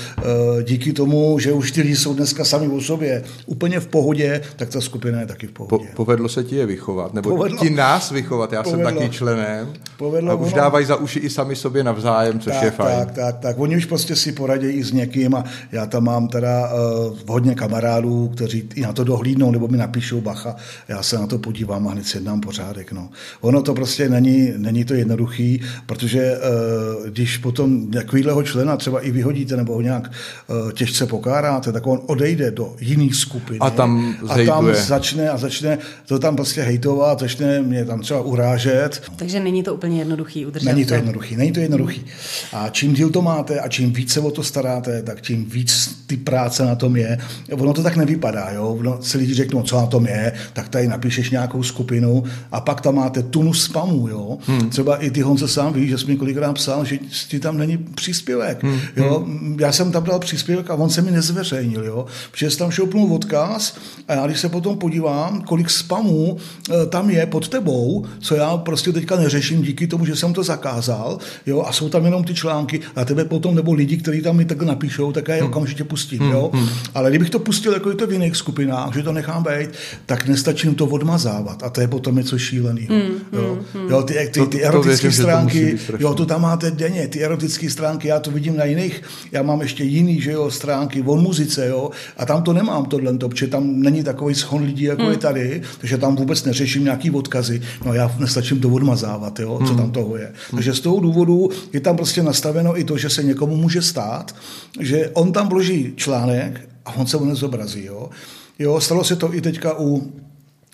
díky 0.62 0.92
tomu, 0.92 1.38
že 1.38 1.52
už 1.52 1.72
ty 1.72 1.82
lidi 1.82 1.96
jsou 1.96 2.14
dneska 2.14 2.44
sami 2.44 2.68
o 2.68 2.80
sobě 2.80 3.22
úplně 3.46 3.80
v 3.80 3.86
pohodě, 3.86 4.11
tak 4.56 4.68
ta 4.68 4.80
skupina 4.80 5.20
je 5.20 5.26
taky 5.26 5.46
v 5.46 5.52
pohodě. 5.52 5.86
Po, 5.90 6.04
povedlo 6.04 6.28
se 6.28 6.44
ti 6.44 6.56
je 6.56 6.66
vychovat, 6.66 7.14
nebo 7.14 7.30
povedlo, 7.30 7.58
ti 7.58 7.70
nás 7.70 8.10
vychovat, 8.10 8.52
já 8.52 8.62
povedlo, 8.62 8.86
jsem 8.86 8.94
taky 8.94 9.10
členem. 9.10 9.72
Povedlo, 9.96 10.32
a 10.32 10.34
už 10.34 10.52
dá 10.52 10.72
dávají 10.72 10.86
za 10.86 10.96
uši 10.96 11.18
i 11.18 11.30
sami 11.30 11.56
sobě 11.56 11.84
navzájem, 11.84 12.40
což 12.40 12.52
tak, 12.52 12.62
je 12.62 12.70
fajn. 12.70 12.98
Tak, 12.98 13.12
tak, 13.12 13.38
tak. 13.38 13.58
Oni 13.58 13.76
už 13.76 13.84
prostě 13.84 14.16
si 14.16 14.32
poradí 14.32 14.68
i 14.68 14.84
s 14.84 14.92
někým 14.92 15.34
a 15.34 15.44
já 15.72 15.86
tam 15.86 16.04
mám 16.04 16.28
teda 16.28 16.70
uh, 16.72 17.18
hodně 17.28 17.54
kamarádů, 17.54 18.28
kteří 18.28 18.68
i 18.74 18.80
na 18.80 18.92
to 18.92 19.04
dohlídnou 19.04 19.50
nebo 19.50 19.68
mi 19.68 19.76
napíšou 19.76 20.20
bacha. 20.20 20.56
Já 20.88 21.02
se 21.02 21.18
na 21.18 21.26
to 21.26 21.38
podívám 21.38 21.88
a 21.88 21.90
hned 21.90 22.06
si 22.06 22.16
jednám 22.16 22.40
pořádek. 22.40 22.92
No. 22.92 23.08
Ono 23.40 23.62
to 23.62 23.74
prostě 23.74 24.08
není, 24.08 24.52
není 24.56 24.84
to 24.84 24.94
jednoduchý, 24.94 25.60
protože 25.86 26.38
uh, 26.38 27.08
když 27.08 27.38
potom 27.38 27.90
takovýhleho 27.90 28.42
člena 28.42 28.76
třeba 28.76 29.00
i 29.00 29.10
vyhodíte 29.10 29.56
nebo 29.56 29.74
ho 29.74 29.80
nějak 29.80 30.10
uh, 30.10 30.72
těžce 30.72 31.06
pokáráte, 31.06 31.72
tak 31.72 31.86
on 31.86 32.00
odejde 32.06 32.50
do 32.50 32.74
jiných 32.80 33.14
skupin. 33.16 33.56
A 33.60 33.70
tam, 33.70 34.01
a 34.28 34.46
tam 34.46 34.74
začne 34.74 35.30
a 35.30 35.36
začne 35.38 35.78
to 36.06 36.18
tam 36.18 36.36
prostě 36.36 36.62
hejtovat, 36.62 37.20
začne 37.20 37.62
mě 37.62 37.84
tam 37.84 38.00
třeba 38.00 38.20
urážet. 38.20 39.02
Takže 39.16 39.40
není 39.40 39.62
to 39.62 39.74
úplně 39.74 39.98
jednoduchý 39.98 40.46
udržet. 40.46 40.66
Není 40.66 40.84
to 40.84 40.94
jednoduchý, 40.94 41.36
není 41.36 41.52
to 41.52 41.60
jednoduchý. 41.60 42.04
A 42.52 42.68
čím 42.68 42.94
díl 42.94 43.10
to 43.10 43.22
máte 43.22 43.60
a 43.60 43.68
čím 43.68 43.92
více 43.92 44.20
o 44.20 44.30
to 44.30 44.42
staráte, 44.42 45.02
tak 45.02 45.20
tím 45.20 45.50
víc 45.50 46.02
ty 46.06 46.16
práce 46.16 46.64
na 46.64 46.74
tom 46.74 46.96
je. 46.96 47.18
Ono 47.52 47.72
to 47.72 47.82
tak 47.82 47.96
nevypadá, 47.96 48.50
jo. 48.50 48.76
Ono, 48.80 49.02
se 49.02 49.18
lidi 49.18 49.34
řeknou, 49.34 49.62
co 49.62 49.76
na 49.76 49.86
tom 49.86 50.06
je, 50.06 50.32
tak 50.52 50.68
tady 50.68 50.88
napíšeš 50.88 51.30
nějakou 51.30 51.62
skupinu 51.62 52.24
a 52.52 52.60
pak 52.60 52.80
tam 52.80 52.94
máte 52.94 53.22
tunu 53.22 53.54
spamu, 53.54 54.08
jo. 54.08 54.38
Hmm. 54.46 54.70
Třeba 54.70 54.96
i 54.96 55.10
ty 55.10 55.20
Honce 55.20 55.48
sám 55.48 55.72
víš, 55.72 55.90
že 55.90 55.98
jsi 55.98 56.06
mi 56.06 56.16
kolikrát 56.16 56.52
psal, 56.52 56.84
že 56.84 56.98
ti 57.28 57.40
tam 57.40 57.58
není 57.58 57.78
příspěvek, 57.78 58.62
hmm. 58.62 58.80
jo. 58.96 59.18
Hmm. 59.18 59.56
Já 59.60 59.72
jsem 59.72 59.92
tam 59.92 60.04
dal 60.04 60.18
příspěvek 60.18 60.70
a 60.70 60.74
on 60.74 60.90
se 60.90 61.02
mi 61.02 61.10
nezveřejnil, 61.10 61.84
jo. 61.84 62.06
Protože 62.30 62.56
tam 62.56 62.70
šoupnul 62.70 63.14
odkaz 63.14 63.76
a 64.08 64.14
já 64.14 64.26
když 64.26 64.40
se 64.40 64.48
potom 64.48 64.78
podívám, 64.78 65.42
kolik 65.42 65.70
spamů 65.70 66.36
e, 66.70 66.86
tam 66.86 67.10
je 67.10 67.26
pod 67.26 67.48
tebou, 67.48 68.04
co 68.20 68.34
já 68.34 68.56
prostě 68.56 68.92
teďka 68.92 69.16
neřeším 69.16 69.62
díky 69.62 69.86
tomu, 69.86 70.06
že 70.06 70.16
jsem 70.16 70.32
to 70.32 70.42
zakázal, 70.42 71.18
jo, 71.46 71.62
a 71.66 71.72
jsou 71.72 71.88
tam 71.88 72.04
jenom 72.04 72.24
ty 72.24 72.34
články 72.34 72.80
a 72.96 73.04
tebe 73.04 73.24
potom, 73.24 73.54
nebo 73.54 73.72
lidi, 73.72 73.96
kteří 73.96 74.22
tam 74.22 74.36
mi 74.36 74.44
takhle 74.44 74.66
napíšou, 74.66 75.12
tak 75.12 75.28
já 75.28 75.34
je 75.34 75.40
hmm. 75.40 75.50
okamžitě 75.50 75.84
pustím, 75.84 76.18
hmm. 76.18 76.32
jo. 76.32 76.50
Hmm. 76.54 76.68
Ale 76.94 77.10
kdybych 77.10 77.30
to 77.30 77.38
pustil 77.38 77.72
jako 77.72 77.90
je 77.90 77.96
to 77.96 78.06
v 78.06 78.12
jiných 78.12 78.36
skupinách, 78.36 78.94
že 78.94 79.02
to 79.02 79.12
nechám 79.12 79.42
být, 79.42 79.70
tak 80.06 80.28
nestačím 80.28 80.74
to 80.74 80.86
odmazávat 80.86 81.62
a 81.62 81.70
to 81.70 81.80
je 81.80 81.88
potom 81.88 82.16
něco 82.16 82.38
šílený. 82.38 82.88
Hmm. 82.90 83.12
Jo. 83.32 83.58
Jo, 83.90 84.02
ty, 84.02 84.14
ty, 84.32 84.46
ty 84.46 84.64
erotické 84.64 85.12
stránky, 85.12 85.78
to 85.86 85.96
jo, 85.98 86.14
to 86.14 86.26
tam 86.26 86.42
máte 86.42 86.70
denně, 86.70 87.08
ty 87.08 87.24
erotické 87.24 87.70
stránky, 87.70 88.08
já 88.08 88.20
to 88.20 88.30
vidím 88.30 88.56
na 88.56 88.64
jiných, 88.64 89.02
já 89.32 89.42
mám 89.42 89.60
ještě 89.60 89.84
jiný, 89.84 90.20
že 90.20 90.32
jo, 90.32 90.50
stránky 90.50 91.02
o 91.02 91.16
muzice, 91.16 91.68
jo, 91.68 91.90
a 92.16 92.26
tam 92.26 92.42
to 92.42 92.52
nemám 92.52 92.84
tohle, 92.84 93.18
protože 93.18 93.46
tam 93.46 93.81
není 93.82 94.04
takový 94.04 94.34
schon 94.34 94.62
lidí, 94.62 94.84
jako 94.84 95.02
hmm. 95.02 95.12
je 95.12 95.18
tady, 95.18 95.62
takže 95.78 95.98
tam 95.98 96.16
vůbec 96.16 96.44
neřeším 96.44 96.84
nějaký 96.84 97.10
odkazy, 97.10 97.62
no 97.84 97.94
já 97.94 98.14
nestačím 98.18 98.60
to 98.60 98.68
odmazávat, 98.68 99.40
jo, 99.40 99.58
co 99.58 99.72
hmm. 99.72 99.76
tam 99.76 99.90
toho 99.90 100.16
je. 100.16 100.32
Takže 100.50 100.74
z 100.74 100.80
toho 100.80 101.00
důvodu 101.00 101.50
je 101.72 101.80
tam 101.80 101.96
prostě 101.96 102.22
nastaveno 102.22 102.78
i 102.78 102.84
to, 102.84 102.98
že 102.98 103.10
se 103.10 103.22
někomu 103.22 103.56
může 103.56 103.82
stát, 103.82 104.34
že 104.80 105.10
on 105.12 105.32
tam 105.32 105.48
vloží 105.48 105.92
článek 105.96 106.68
a 106.84 106.96
on 106.96 107.06
se 107.06 107.16
mu 107.16 107.24
nezobrazí. 107.24 107.84
Jo? 107.84 108.10
Jo, 108.58 108.80
stalo 108.80 109.04
se 109.04 109.16
to 109.16 109.34
i 109.34 109.40
teďka 109.40 109.78
u 109.78 110.12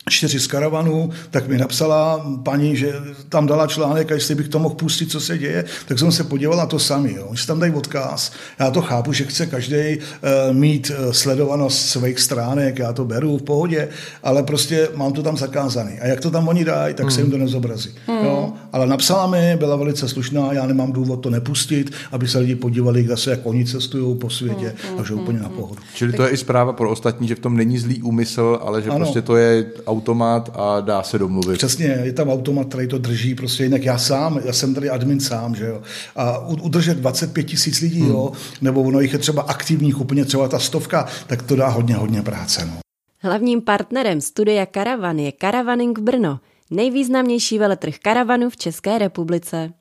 čtyři 0.08 0.40
z 0.40 0.46
karavanu, 0.46 1.10
tak 1.30 1.48
mi 1.48 1.58
napsala 1.58 2.26
paní, 2.42 2.76
že 2.76 2.92
tam 3.28 3.46
dala 3.46 3.66
článek 3.66 4.12
a 4.12 4.14
jestli 4.14 4.34
bych 4.34 4.48
to 4.48 4.58
mohl 4.58 4.74
pustit, 4.74 5.10
co 5.10 5.20
se 5.20 5.38
děje, 5.38 5.64
tak 5.86 5.98
jsem 5.98 6.12
se 6.12 6.24
podíval 6.24 6.56
na 6.56 6.66
to 6.66 6.78
sami. 6.78 7.14
Jo. 7.16 7.26
Když 7.30 7.46
tam 7.46 7.60
dají 7.60 7.72
odkaz, 7.72 8.32
já 8.58 8.70
to 8.70 8.82
chápu, 8.82 9.12
že 9.12 9.24
chce 9.24 9.46
každý 9.46 9.98
uh, 9.98 10.56
mít 10.56 10.90
uh, 10.90 11.12
sledovanost 11.12 11.78
svých 11.88 12.20
stránek, 12.20 12.78
já 12.78 12.92
to 12.92 13.04
beru 13.04 13.38
v 13.38 13.42
pohodě, 13.42 13.88
ale 14.22 14.42
prostě 14.42 14.88
mám 14.94 15.12
to 15.12 15.22
tam 15.22 15.36
zakázaný. 15.36 16.00
A 16.00 16.06
jak 16.06 16.20
to 16.20 16.30
tam 16.30 16.48
oni 16.48 16.64
dají, 16.64 16.94
tak 16.94 17.06
hmm. 17.06 17.10
se 17.10 17.20
jim 17.20 17.30
to 17.30 17.38
nezobrazí. 17.38 17.90
Hmm. 18.06 18.24
Jo. 18.24 18.52
Ale 18.72 18.86
napsala 18.86 19.26
mi, 19.26 19.56
byla 19.56 19.76
velice 19.76 20.08
slušná, 20.08 20.52
já 20.52 20.66
nemám 20.66 20.92
důvod 20.92 21.16
to 21.16 21.30
nepustit, 21.30 21.92
aby 22.12 22.28
se 22.28 22.38
lidi 22.38 22.54
podívali 22.54 23.06
zase, 23.06 23.30
jak 23.30 23.40
oni 23.46 23.64
cestují 23.64 24.18
po 24.18 24.30
světě, 24.30 24.74
hmm. 24.88 24.96
takže 24.96 25.14
hmm. 25.14 25.22
úplně 25.22 25.38
na 25.38 25.48
pohodu. 25.48 25.80
Čili 25.94 26.12
to 26.12 26.22
je 26.22 26.30
i 26.30 26.36
zpráva 26.36 26.72
pro 26.72 26.90
ostatní, 26.90 27.28
že 27.28 27.34
v 27.34 27.38
tom 27.38 27.56
není 27.56 27.78
zlý 27.78 28.02
úmysl, 28.02 28.58
ale 28.62 28.82
že 28.82 28.90
ano. 28.90 28.98
prostě 28.98 29.22
to 29.22 29.36
je 29.36 29.66
automat 29.98 30.50
a 30.54 30.80
dá 30.80 31.02
se 31.02 31.18
domluvit. 31.18 31.58
Přesně, 31.58 31.86
je 32.04 32.12
tam 32.12 32.28
automat, 32.28 32.68
který 32.68 32.88
to 32.88 32.98
drží, 32.98 33.34
prostě 33.34 33.62
jinak 33.62 33.84
já 33.84 33.98
sám, 33.98 34.40
já 34.44 34.52
jsem 34.52 34.74
tady 34.74 34.90
admin 34.90 35.20
sám, 35.20 35.54
že 35.54 35.66
jo. 35.66 35.82
A 36.16 36.38
udržet 36.38 36.96
25 36.98 37.42
tisíc 37.42 37.80
lidí, 37.80 38.00
hmm. 38.00 38.10
jo, 38.10 38.32
nebo 38.60 38.82
ono 38.82 39.00
jich 39.00 39.12
je 39.12 39.18
třeba 39.18 39.42
aktivních, 39.42 40.00
úplně 40.00 40.24
třeba 40.24 40.48
ta 40.48 40.58
stovka, 40.58 41.06
tak 41.26 41.42
to 41.42 41.56
dá 41.56 41.68
hodně, 41.68 41.94
hodně 41.94 42.22
práce. 42.22 42.64
No. 42.66 42.78
Hlavním 43.20 43.60
partnerem 43.60 44.20
studia 44.20 44.66
Karavan 44.66 45.18
je 45.18 45.32
Karavaning 45.32 45.98
Brno, 45.98 46.40
nejvýznamnější 46.70 47.58
veletrh 47.58 47.94
karavanu 47.98 48.50
v 48.50 48.56
České 48.56 48.98
republice. 48.98 49.72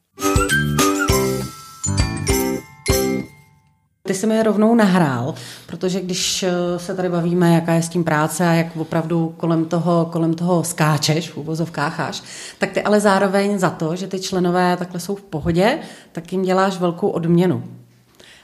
Ty 4.08 4.14
jsi 4.14 4.28
mi 4.28 4.44
rovnou 4.44 4.76
nahrál, 4.76 5.36
protože 5.66 6.02
když 6.02 6.44
eh, 6.44 6.52
se 6.78 6.96
tady 6.96 7.10
bavíme, 7.10 7.54
jaká 7.54 7.74
je 7.74 7.82
s 7.82 7.90
tím 7.90 8.04
práce 8.04 8.48
a 8.48 8.54
jak 8.54 8.78
opravdu 8.78 9.34
kolem 9.38 9.66
toho, 9.66 10.10
kolem 10.12 10.34
toho 10.34 10.64
skáčeš, 10.64 11.30
v 11.30 11.38
úvozovkách 11.38 12.00
až, 12.00 12.24
tak 12.60 12.72
ty 12.72 12.82
ale 12.84 13.00
zároveň 13.00 13.60
za 13.60 13.70
to, 13.70 13.96
že 13.96 14.08
ty 14.08 14.20
členové 14.20 14.78
takhle 14.78 15.00
jsou 15.00 15.16
v 15.16 15.22
pohodě, 15.22 15.80
tak 16.12 16.32
jim 16.32 16.42
děláš 16.42 16.78
velkou 16.78 17.08
odměnu. 17.08 17.64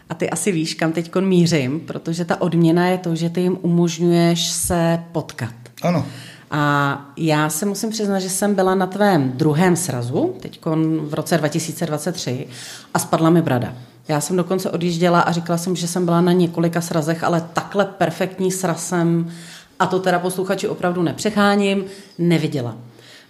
A 0.10 0.14
ty 0.14 0.30
asi 0.30 0.52
víš, 0.52 0.74
kam 0.74 0.92
teď 0.92 1.16
mířím, 1.20 1.80
protože 1.80 2.26
ta 2.26 2.42
odměna 2.42 2.88
je 2.88 2.98
to, 2.98 3.16
že 3.16 3.30
ty 3.30 3.42
jim 3.42 3.58
umožňuješ 3.62 4.48
se 4.48 5.04
potkat. 5.12 5.54
Ano. 5.84 6.06
A 6.52 7.06
já 7.18 7.50
se 7.50 7.66
musím 7.66 7.90
přiznat, 7.90 8.20
že 8.20 8.30
jsem 8.30 8.56
byla 8.56 8.76
na 8.76 8.88
tvém 8.88 9.32
druhém 9.32 9.76
srazu, 9.76 10.36
teď 10.42 10.60
v 11.02 11.14
roce 11.14 11.38
2023, 11.38 12.48
a 12.94 13.00
spadla 13.00 13.30
mi 13.30 13.42
brada. 13.42 13.74
Já 14.08 14.22
jsem 14.22 14.36
dokonce 14.38 14.70
odjížděla 14.70 15.22
a 15.22 15.32
říkala 15.32 15.58
jsem, 15.58 15.76
že 15.76 15.88
jsem 15.88 16.06
byla 16.06 16.22
na 16.22 16.32
několika 16.32 16.82
srazech, 16.82 17.24
ale 17.24 17.44
takhle 17.54 17.86
perfektní 17.86 18.52
sraz 18.52 18.88
jsem 18.88 19.32
a 19.80 19.86
to 19.86 20.00
teda 20.00 20.20
posluchači 20.20 20.68
opravdu 20.68 21.04
nepřecháním, 21.04 21.86
neviděla. 22.18 22.76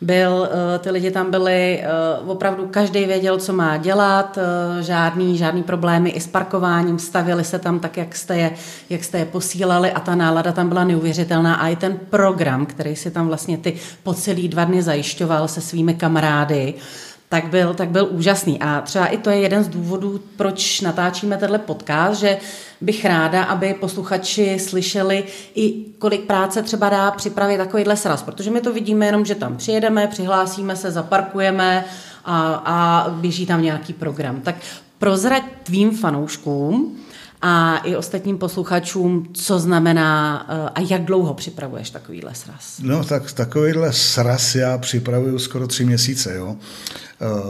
Byl, 0.02 0.50
eh, 0.76 0.80
ty 0.80 0.92
lidi 0.92 1.12
tam 1.12 1.32
byli, 1.32 1.82
eh, 1.84 1.88
opravdu 2.26 2.68
každý 2.68 3.06
věděl, 3.06 3.38
co 3.38 3.54
má 3.54 3.78
dělat, 3.78 4.38
eh, 4.38 4.84
žádný, 4.84 5.38
žádný 5.38 5.64
problémy 5.64 6.10
i 6.10 6.20
s 6.20 6.28
parkováním, 6.28 7.00
stavili 7.00 7.44
se 7.44 7.60
tam 7.60 7.80
tak, 7.80 7.98
jak 7.98 8.16
jste, 8.16 8.38
je, 8.38 8.52
jak 8.90 9.04
jste 9.04 9.18
je 9.18 9.26
posílali 9.26 9.92
a 9.92 10.00
ta 10.00 10.16
nálada 10.16 10.52
tam 10.52 10.70
byla 10.70 10.84
neuvěřitelná. 10.84 11.56
A 11.56 11.68
i 11.68 11.76
ten 11.76 12.00
program, 12.10 12.66
který 12.66 12.96
si 12.96 13.12
tam 13.12 13.28
vlastně 13.28 13.58
ty 13.58 13.76
po 14.04 14.14
celý 14.14 14.48
dva 14.48 14.64
dny 14.64 14.84
zajišťoval 14.84 15.48
se 15.48 15.62
svými 15.62 15.94
kamarády, 15.94 16.74
tak 17.34 17.48
byl, 17.48 17.74
tak 17.74 17.90
byl 17.90 18.08
úžasný. 18.12 18.60
A 18.60 18.82
třeba 18.82 19.06
i 19.06 19.18
to 19.18 19.30
je 19.30 19.38
jeden 19.38 19.64
z 19.64 19.68
důvodů, 19.68 20.22
proč 20.38 20.82
natáčíme 20.82 21.38
tenhle 21.38 21.60
podcast, 21.60 22.20
že 22.20 22.38
bych 22.82 23.06
ráda, 23.06 23.44
aby 23.44 23.74
posluchači 23.74 24.60
slyšeli 24.60 25.24
i 25.56 25.86
kolik 26.00 26.22
práce 26.22 26.64
třeba 26.64 26.90
dá 26.90 27.12
připravit 27.12 27.58
takovýhle 27.58 27.98
sraz, 27.98 28.24
protože 28.24 28.52
my 28.52 28.62
to 28.62 28.74
vidíme 28.74 29.06
jenom, 29.06 29.26
že 29.26 29.36
tam 29.36 29.58
přijedeme, 29.58 30.08
přihlásíme 30.08 30.76
se, 30.76 30.92
zaparkujeme 30.92 31.86
a, 32.26 32.54
a 32.66 33.10
běží 33.10 33.46
tam 33.46 33.62
nějaký 33.62 33.94
program. 33.94 34.42
Tak 34.42 34.56
prozrať 35.04 35.44
tvým 35.64 35.92
fanouškům, 35.92 36.98
a 37.46 37.78
i 37.78 37.96
ostatním 37.96 38.38
posluchačům, 38.38 39.28
co 39.34 39.60
znamená 39.60 40.46
eh, 40.50 40.70
a 40.76 40.80
jak 40.90 41.06
dlouho 41.06 41.34
připravuješ 41.34 41.90
takovýhle 41.90 42.36
sraz? 42.36 42.80
No 42.82 43.04
tak 43.04 43.32
takovýhle 43.32 43.94
sraz 43.94 44.56
já 44.56 44.78
připravuju 44.78 45.40
skoro 45.40 45.68
tři 45.68 45.86
měsíce, 45.86 46.36
jo. 46.36 46.56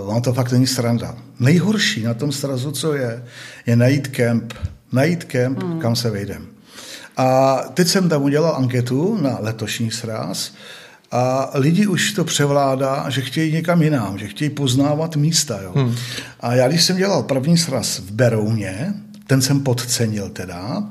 Uh, 0.07 0.22
to 0.22 0.33
fakt 0.33 0.51
není 0.51 0.67
sranda. 0.67 1.15
Nejhorší 1.39 2.03
na 2.03 2.13
tom 2.13 2.31
srazu, 2.31 2.72
co 2.72 2.93
je, 2.93 3.24
je 3.65 3.75
najít 3.75 4.07
kemp, 4.07 4.53
najít 4.91 5.24
kemp, 5.24 5.63
hmm. 5.63 5.79
kam 5.79 5.95
se 5.95 6.10
vejdem. 6.10 6.48
A 7.17 7.57
teď 7.74 7.88
jsem 7.88 8.10
tam 8.10 8.24
udělal 8.24 8.55
anketu 8.55 9.17
na 9.22 9.38
letošní 9.39 9.91
sraz 9.91 10.53
a 11.15 11.51
lidi 11.53 11.88
už 11.88 12.12
to 12.12 12.24
převládá, 12.24 13.10
že 13.10 13.22
chtějí 13.22 13.53
někam 13.53 13.82
jinam, 13.82 14.17
že 14.17 14.27
chtějí 14.27 14.50
poznávat 14.50 15.15
místa. 15.15 15.60
Jo. 15.62 15.72
Hmm. 15.75 15.96
A 16.39 16.53
já, 16.53 16.67
když 16.67 16.84
jsem 16.84 16.98
dělal 16.98 17.24
první 17.24 17.58
sraz 17.58 18.00
v 18.00 18.12
Berouně, 18.12 18.93
ten 19.27 19.41
jsem 19.41 19.60
podcenil 19.60 20.29
teda, 20.29 20.84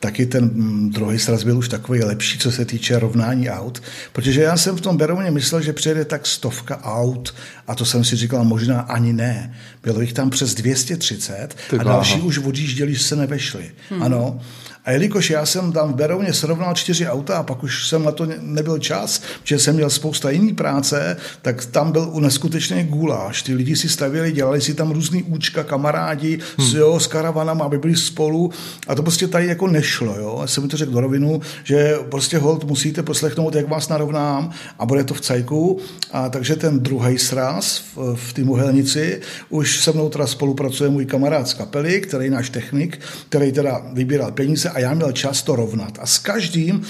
taky 0.00 0.26
ten 0.26 0.44
mm, 0.44 0.90
druhý 0.90 1.18
sraz 1.18 1.44
byl 1.44 1.58
už 1.58 1.68
takový 1.68 2.04
lepší, 2.04 2.38
co 2.38 2.52
se 2.52 2.64
týče 2.64 2.98
rovnání 2.98 3.50
aut, 3.50 3.82
protože 4.12 4.42
já 4.42 4.56
jsem 4.56 4.76
v 4.76 4.80
tom 4.80 4.96
Berouně 4.96 5.30
myslel, 5.30 5.62
že 5.62 5.72
přijede 5.72 6.04
tak 6.04 6.26
stovka 6.26 6.80
aut 6.82 7.34
a 7.66 7.74
to 7.74 7.84
jsem 7.84 8.04
si 8.04 8.16
říkal, 8.16 8.44
možná 8.44 8.80
ani 8.80 9.12
ne. 9.12 9.54
Bylo 9.82 10.00
jich 10.00 10.12
tam 10.12 10.30
přes 10.30 10.54
230 10.54 11.56
a 11.78 11.82
další 11.82 12.20
už 12.20 12.38
odjížděli, 12.38 12.94
že 12.94 13.04
se 13.04 13.16
nevešli. 13.16 13.70
Hmm. 13.90 14.02
Ano, 14.02 14.40
a 14.88 14.92
jelikož 14.92 15.30
já 15.30 15.46
jsem 15.46 15.72
tam 15.72 15.92
v 15.92 15.96
Berouně 15.96 16.32
srovnal 16.32 16.74
čtyři 16.74 17.08
auta 17.08 17.36
a 17.36 17.42
pak 17.42 17.62
už 17.62 17.88
jsem 17.88 18.04
na 18.04 18.12
to 18.12 18.26
nebyl 18.40 18.78
čas, 18.78 19.22
že 19.44 19.58
jsem 19.58 19.74
měl 19.74 19.90
spousta 19.90 20.30
jiný 20.30 20.54
práce, 20.54 21.16
tak 21.42 21.66
tam 21.66 21.92
byl 21.92 22.12
neskutečný 22.20 22.84
guláš. 22.84 23.42
Ty 23.42 23.54
lidi 23.54 23.76
si 23.76 23.88
stavěli, 23.88 24.32
dělali 24.32 24.60
si 24.60 24.74
tam 24.74 24.90
různý 24.90 25.22
účka, 25.22 25.64
kamarádi 25.64 26.38
hmm. 26.58 26.66
s, 26.66 26.74
jo, 26.74 27.00
s 27.00 27.06
karavanama, 27.06 27.64
aby 27.64 27.78
byli 27.78 27.96
spolu 27.96 28.50
a 28.86 28.94
to 28.94 29.02
prostě 29.02 29.28
tady 29.28 29.46
jako 29.46 29.66
nešlo. 29.66 30.14
Jo. 30.18 30.38
Já 30.40 30.46
jsem 30.46 30.62
mi 30.62 30.68
to 30.68 30.76
řekl 30.76 30.92
do 30.92 31.00
rovinu, 31.00 31.40
že 31.64 31.96
prostě 32.10 32.38
hold 32.38 32.64
musíte 32.64 33.02
poslechnout, 33.02 33.54
jak 33.54 33.68
vás 33.68 33.88
narovnám 33.88 34.50
a 34.78 34.86
bude 34.86 35.04
to 35.04 35.14
v 35.14 35.20
cajku. 35.20 35.80
A 36.12 36.28
takže 36.28 36.56
ten 36.56 36.80
druhý 36.80 37.18
sraz 37.18 37.82
v, 37.96 38.16
v 38.16 38.32
té 38.32 38.44
muhelnici, 38.44 39.20
už 39.48 39.80
se 39.80 39.92
mnou 39.92 40.08
teda 40.08 40.26
spolupracuje 40.26 40.90
můj 40.90 41.06
kamarád 41.06 41.48
z 41.48 41.54
kapely, 41.54 42.00
který 42.00 42.24
je 42.24 42.30
náš 42.30 42.50
technik, 42.50 43.00
který 43.28 43.52
teda 43.52 43.82
vybíral 43.92 44.32
peníze 44.32 44.77
a 44.78 44.80
já 44.80 44.94
měl 44.94 45.12
čas 45.12 45.42
to 45.42 45.56
rovnat. 45.56 45.98
A 46.00 46.06
s 46.06 46.18
každým 46.18 46.86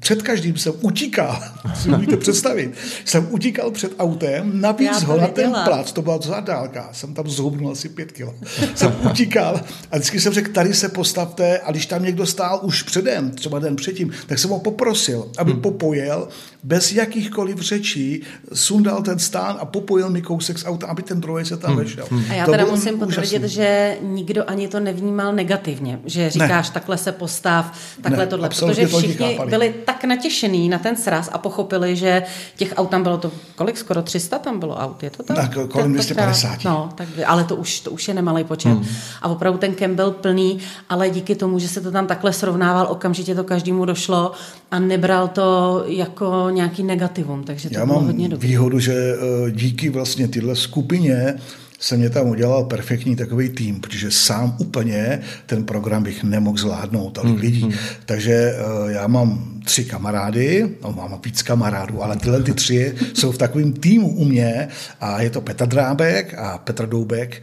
před 0.00 0.22
každým 0.22 0.56
jsem 0.56 0.72
utíkal, 0.80 1.42
si 1.74 1.88
můžete 1.88 2.16
představit, 2.16 2.74
jsem 3.04 3.26
utíkal 3.30 3.70
před 3.70 3.92
autem, 3.98 4.60
navíc 4.60 5.02
ho 5.02 5.16
na 5.16 5.28
ten 5.28 5.52
plac, 5.64 5.92
to 5.92 6.02
byla 6.02 6.16
docela 6.16 6.40
dálka, 6.40 6.88
jsem 6.92 7.14
tam 7.14 7.28
zhubnul 7.28 7.72
asi 7.72 7.88
pět 7.88 8.12
kilo. 8.12 8.34
Jsem 8.74 8.96
utíkal 9.10 9.60
a 9.92 9.96
vždycky 9.96 10.20
jsem 10.20 10.32
řekl, 10.32 10.52
tady 10.52 10.74
se 10.74 10.88
postavte 10.88 11.58
a 11.58 11.70
když 11.70 11.86
tam 11.86 12.02
někdo 12.02 12.26
stál 12.26 12.60
už 12.62 12.82
předem, 12.82 13.30
třeba 13.30 13.58
den 13.58 13.76
předtím, 13.76 14.10
tak 14.26 14.38
jsem 14.38 14.50
ho 14.50 14.58
poprosil, 14.58 15.30
aby 15.38 15.52
hmm. 15.52 15.60
popojel 15.60 16.28
bez 16.62 16.92
jakýchkoliv 16.92 17.60
řečí, 17.60 18.22
sundal 18.52 19.02
ten 19.02 19.18
stán 19.18 19.56
a 19.60 19.64
popojil 19.64 20.10
mi 20.10 20.22
kousek 20.22 20.58
z 20.58 20.64
auta, 20.66 20.86
aby 20.86 21.02
ten 21.02 21.20
druhý 21.20 21.44
se 21.44 21.56
tam 21.56 21.70
hmm. 21.70 21.80
vešel. 21.80 22.06
Hmm. 22.10 22.24
A 22.30 22.34
já 22.34 22.44
to 22.44 22.50
teda 22.50 22.66
musím 22.66 22.98
potvrdit, 22.98 23.42
že 23.42 23.96
nikdo 24.02 24.50
ani 24.50 24.68
to 24.68 24.80
nevnímal 24.80 25.32
negativně, 25.32 26.00
že 26.04 26.30
říkáš, 26.30 26.68
ne. 26.68 26.74
takhle 26.74 26.98
se 26.98 27.12
postav, 27.12 27.78
takhle 28.02 28.24
ne, 28.24 28.30
tohle, 28.30 28.48
protože 28.48 28.86
všichni 28.86 29.38
byli 29.48 29.65
tak 29.70 30.04
natěšený 30.04 30.68
na 30.68 30.78
ten 30.78 30.96
sraz 30.96 31.30
a 31.32 31.38
pochopili, 31.38 31.96
že 31.96 32.22
těch 32.56 32.72
aut 32.76 32.90
tam 32.90 33.02
bylo 33.02 33.18
to, 33.18 33.30
kolik, 33.54 33.78
skoro 33.78 34.02
300 34.02 34.38
tam 34.38 34.58
bylo 34.60 34.76
aut, 34.76 35.02
je 35.02 35.10
to 35.10 35.22
tak? 35.22 35.36
Tak 35.36 35.68
kolem 35.68 35.92
250. 35.92 36.64
No, 36.64 36.88
tak, 36.94 37.08
ale 37.26 37.44
to 37.44 37.56
už, 37.56 37.80
to 37.80 37.90
už 37.90 38.08
je 38.08 38.14
nemalý 38.14 38.44
počet. 38.44 38.68
Hmm. 38.68 38.86
A 39.22 39.28
opravdu 39.28 39.58
ten 39.58 39.74
kem 39.74 39.94
byl 39.94 40.10
plný, 40.10 40.58
ale 40.88 41.10
díky 41.10 41.34
tomu, 41.34 41.58
že 41.58 41.68
se 41.68 41.80
to 41.80 41.90
tam 41.90 42.06
takhle 42.06 42.32
srovnával, 42.32 42.86
okamžitě 42.90 43.34
to 43.34 43.44
každému 43.44 43.84
došlo 43.84 44.32
a 44.70 44.78
nebral 44.78 45.28
to 45.28 45.82
jako 45.86 46.46
nějaký 46.50 46.82
negativum, 46.82 47.44
takže 47.44 47.68
to 47.68 47.74
Já 47.74 47.86
bylo 47.86 47.98
mám 47.98 48.06
hodně 48.06 48.28
dobrý. 48.28 48.48
výhodu, 48.48 48.78
že 48.78 48.92
eh, 48.94 49.50
díky 49.50 49.90
vlastně 49.90 50.28
tyhle 50.28 50.56
skupině 50.56 51.34
se 51.78 51.96
mě 51.96 52.10
tam 52.10 52.28
udělal 52.28 52.64
perfektní 52.64 53.16
takový 53.16 53.48
tým, 53.48 53.80
protože 53.80 54.10
sám 54.10 54.56
úplně 54.58 55.20
ten 55.46 55.64
program 55.64 56.02
bych 56.02 56.24
nemohl 56.24 56.58
zvládnout, 56.58 57.10
tolik 57.10 57.32
hmm, 57.32 57.40
lidí. 57.40 57.62
Hmm. 57.62 57.72
Takže 58.06 58.54
uh, 58.54 58.90
já 58.90 59.06
mám 59.06 59.60
tři 59.64 59.84
kamarády, 59.84 60.76
no 60.82 60.92
mám 60.92 61.20
víc 61.24 61.42
kamarádů, 61.42 62.02
ale 62.02 62.16
tyhle 62.16 62.42
ty 62.42 62.52
tři 62.52 62.94
jsou 63.14 63.32
v 63.32 63.38
takovém 63.38 63.72
týmu 63.72 64.08
u 64.08 64.24
mě 64.24 64.68
a 65.00 65.22
je 65.22 65.30
to 65.30 65.40
Petr 65.40 65.66
Drábek 65.66 66.34
a 66.38 66.58
Petr 66.58 66.86
Doubek, 66.86 67.42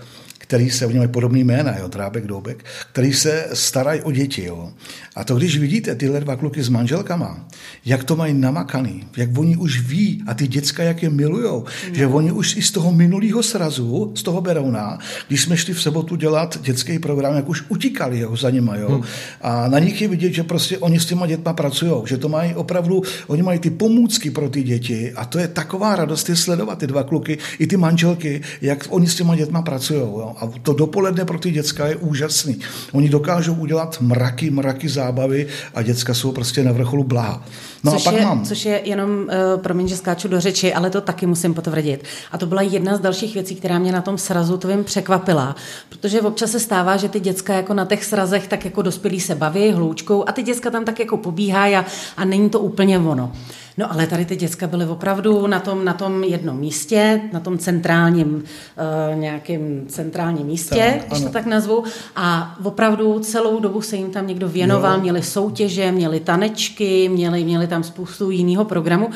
který 0.53 0.69
se, 0.69 0.85
oni 0.85 0.97
mají 0.97 1.09
podobný 1.09 1.43
jména, 1.43 1.77
jo, 1.77 1.87
Drábek, 1.87 2.27
Doubek, 2.27 2.65
který 2.91 3.13
se 3.13 3.47
starají 3.53 4.01
o 4.01 4.11
děti. 4.11 4.45
Jo. 4.45 4.71
A 5.15 5.23
to, 5.23 5.35
když 5.35 5.57
vidíte 5.57 5.95
tyhle 5.95 6.19
dva 6.19 6.35
kluky 6.35 6.63
s 6.63 6.69
manželkama, 6.69 7.47
jak 7.85 8.03
to 8.03 8.15
mají 8.15 8.33
namakaný, 8.33 9.03
jak 9.17 9.37
oni 9.37 9.57
už 9.57 9.81
ví 9.81 10.23
a 10.27 10.33
ty 10.33 10.47
děcka, 10.47 10.83
jak 10.83 11.03
je 11.03 11.09
milujou, 11.09 11.65
no. 11.89 11.95
že 11.95 12.07
oni 12.07 12.31
už 12.31 12.55
i 12.55 12.61
z 12.61 12.71
toho 12.71 12.91
minulého 12.91 13.43
srazu, 13.43 14.13
z 14.15 14.23
toho 14.23 14.41
Berouna, 14.41 14.99
když 15.27 15.41
jsme 15.41 15.57
šli 15.57 15.73
v 15.73 15.81
sobotu 15.81 16.15
dělat 16.15 16.57
dětský 16.61 16.99
program, 16.99 17.35
jak 17.35 17.49
už 17.49 17.63
utíkali 17.69 18.19
jo, 18.19 18.35
za 18.35 18.49
nima. 18.49 18.75
Jo. 18.75 18.89
Hmm. 18.89 19.03
A 19.41 19.67
na 19.67 19.79
nich 19.79 20.01
je 20.01 20.07
vidět, 20.07 20.33
že 20.33 20.43
prostě 20.43 20.77
oni 20.77 20.99
s 20.99 21.05
těma 21.05 21.27
dětma 21.27 21.53
pracují, 21.53 21.93
že 22.05 22.17
to 22.17 22.29
mají 22.29 22.55
opravdu, 22.55 23.01
oni 23.27 23.41
mají 23.41 23.59
ty 23.59 23.69
pomůcky 23.69 24.31
pro 24.31 24.49
ty 24.49 24.63
děti 24.63 25.13
a 25.13 25.25
to 25.25 25.39
je 25.39 25.47
taková 25.47 25.95
radost 25.95 26.29
je 26.29 26.35
sledovat 26.35 26.77
ty 26.79 26.87
dva 26.87 27.03
kluky, 27.03 27.37
i 27.59 27.67
ty 27.67 27.77
manželky, 27.77 28.41
jak 28.61 28.87
oni 28.89 29.07
s 29.07 29.15
těma 29.15 29.35
dětma 29.35 29.61
pracují. 29.61 29.99
Jo. 29.99 30.35
A 30.43 30.49
to 30.61 30.73
dopoledne 30.73 31.25
pro 31.25 31.39
ty 31.39 31.51
děcka 31.51 31.87
je 31.87 31.95
úžasný. 31.95 32.59
Oni 32.91 33.09
dokážou 33.09 33.53
udělat 33.53 33.97
mraky, 34.01 34.49
mraky 34.49 34.89
zábavy 34.89 35.47
a 35.75 35.81
děcka 35.81 36.13
jsou 36.13 36.31
prostě 36.31 36.63
na 36.63 36.71
vrcholu 36.71 37.03
blaha. 37.03 37.43
No 37.83 37.91
což, 37.91 38.07
a 38.07 38.11
pak 38.11 38.19
je, 38.19 38.25
mám. 38.25 38.45
což 38.45 38.65
je 38.65 38.81
jenom, 38.83 39.09
uh, 39.09 39.61
promiň, 39.61 39.87
že 39.87 39.97
skáču 39.97 40.27
do 40.27 40.39
řeči, 40.39 40.73
ale 40.73 40.89
to 40.89 41.01
taky 41.01 41.25
musím 41.25 41.53
potvrdit. 41.53 42.03
A 42.31 42.37
to 42.37 42.45
byla 42.45 42.61
jedna 42.61 42.97
z 42.97 42.99
dalších 42.99 43.33
věcí, 43.33 43.55
která 43.55 43.79
mě 43.79 43.91
na 43.91 44.01
tom 44.01 44.17
srazu 44.17 44.57
tvým 44.57 44.83
překvapila. 44.83 45.55
Protože 45.89 46.21
občas 46.21 46.51
se 46.51 46.59
stává, 46.59 46.97
že 46.97 47.09
ty 47.09 47.19
děcka 47.19 47.53
jako 47.53 47.73
na 47.73 47.85
těch 47.85 48.05
srazech 48.05 48.47
tak 48.47 48.65
jako 48.65 48.81
dospělí 48.81 49.19
se 49.19 49.35
baví 49.35 49.71
hloučkou 49.71 50.29
a 50.29 50.31
ty 50.31 50.43
děcka 50.43 50.69
tam 50.69 50.85
tak 50.85 50.99
jako 50.99 51.17
pobíhají 51.17 51.75
a, 51.75 51.85
a 52.17 52.25
není 52.25 52.49
to 52.49 52.59
úplně 52.59 52.99
ono. 52.99 53.31
No 53.77 53.91
ale 53.93 54.07
tady 54.07 54.25
ty 54.25 54.35
děcka 54.35 54.67
byly 54.67 54.85
opravdu 54.85 55.47
na 55.47 55.59
tom, 55.59 55.85
na 55.85 55.93
tom 55.93 56.23
jednom 56.23 56.57
místě, 56.57 57.21
na 57.33 57.39
tom 57.39 57.57
centrálním, 57.57 58.35
uh, 58.35 59.19
nějakým 59.19 59.85
centrálním 59.87 60.32
místě, 60.39 60.95
tak, 60.99 61.07
když 61.07 61.19
ano. 61.19 61.27
to 61.27 61.33
tak 61.33 61.45
nazvu. 61.45 61.83
A 62.15 62.55
opravdu 62.63 63.19
celou 63.19 63.59
dobu 63.59 63.81
se 63.81 63.95
jim 63.95 64.11
tam 64.11 64.27
někdo 64.27 64.47
věnoval, 64.47 64.95
jo. 64.95 65.01
měli 65.01 65.23
soutěže, 65.23 65.91
měli 65.91 66.19
tanečky, 66.19 67.09
měli, 67.09 67.43
měli 67.43 67.67
tam 67.67 67.83
spoustu 67.83 68.31
jiného 68.31 68.65
programu. 68.65 69.09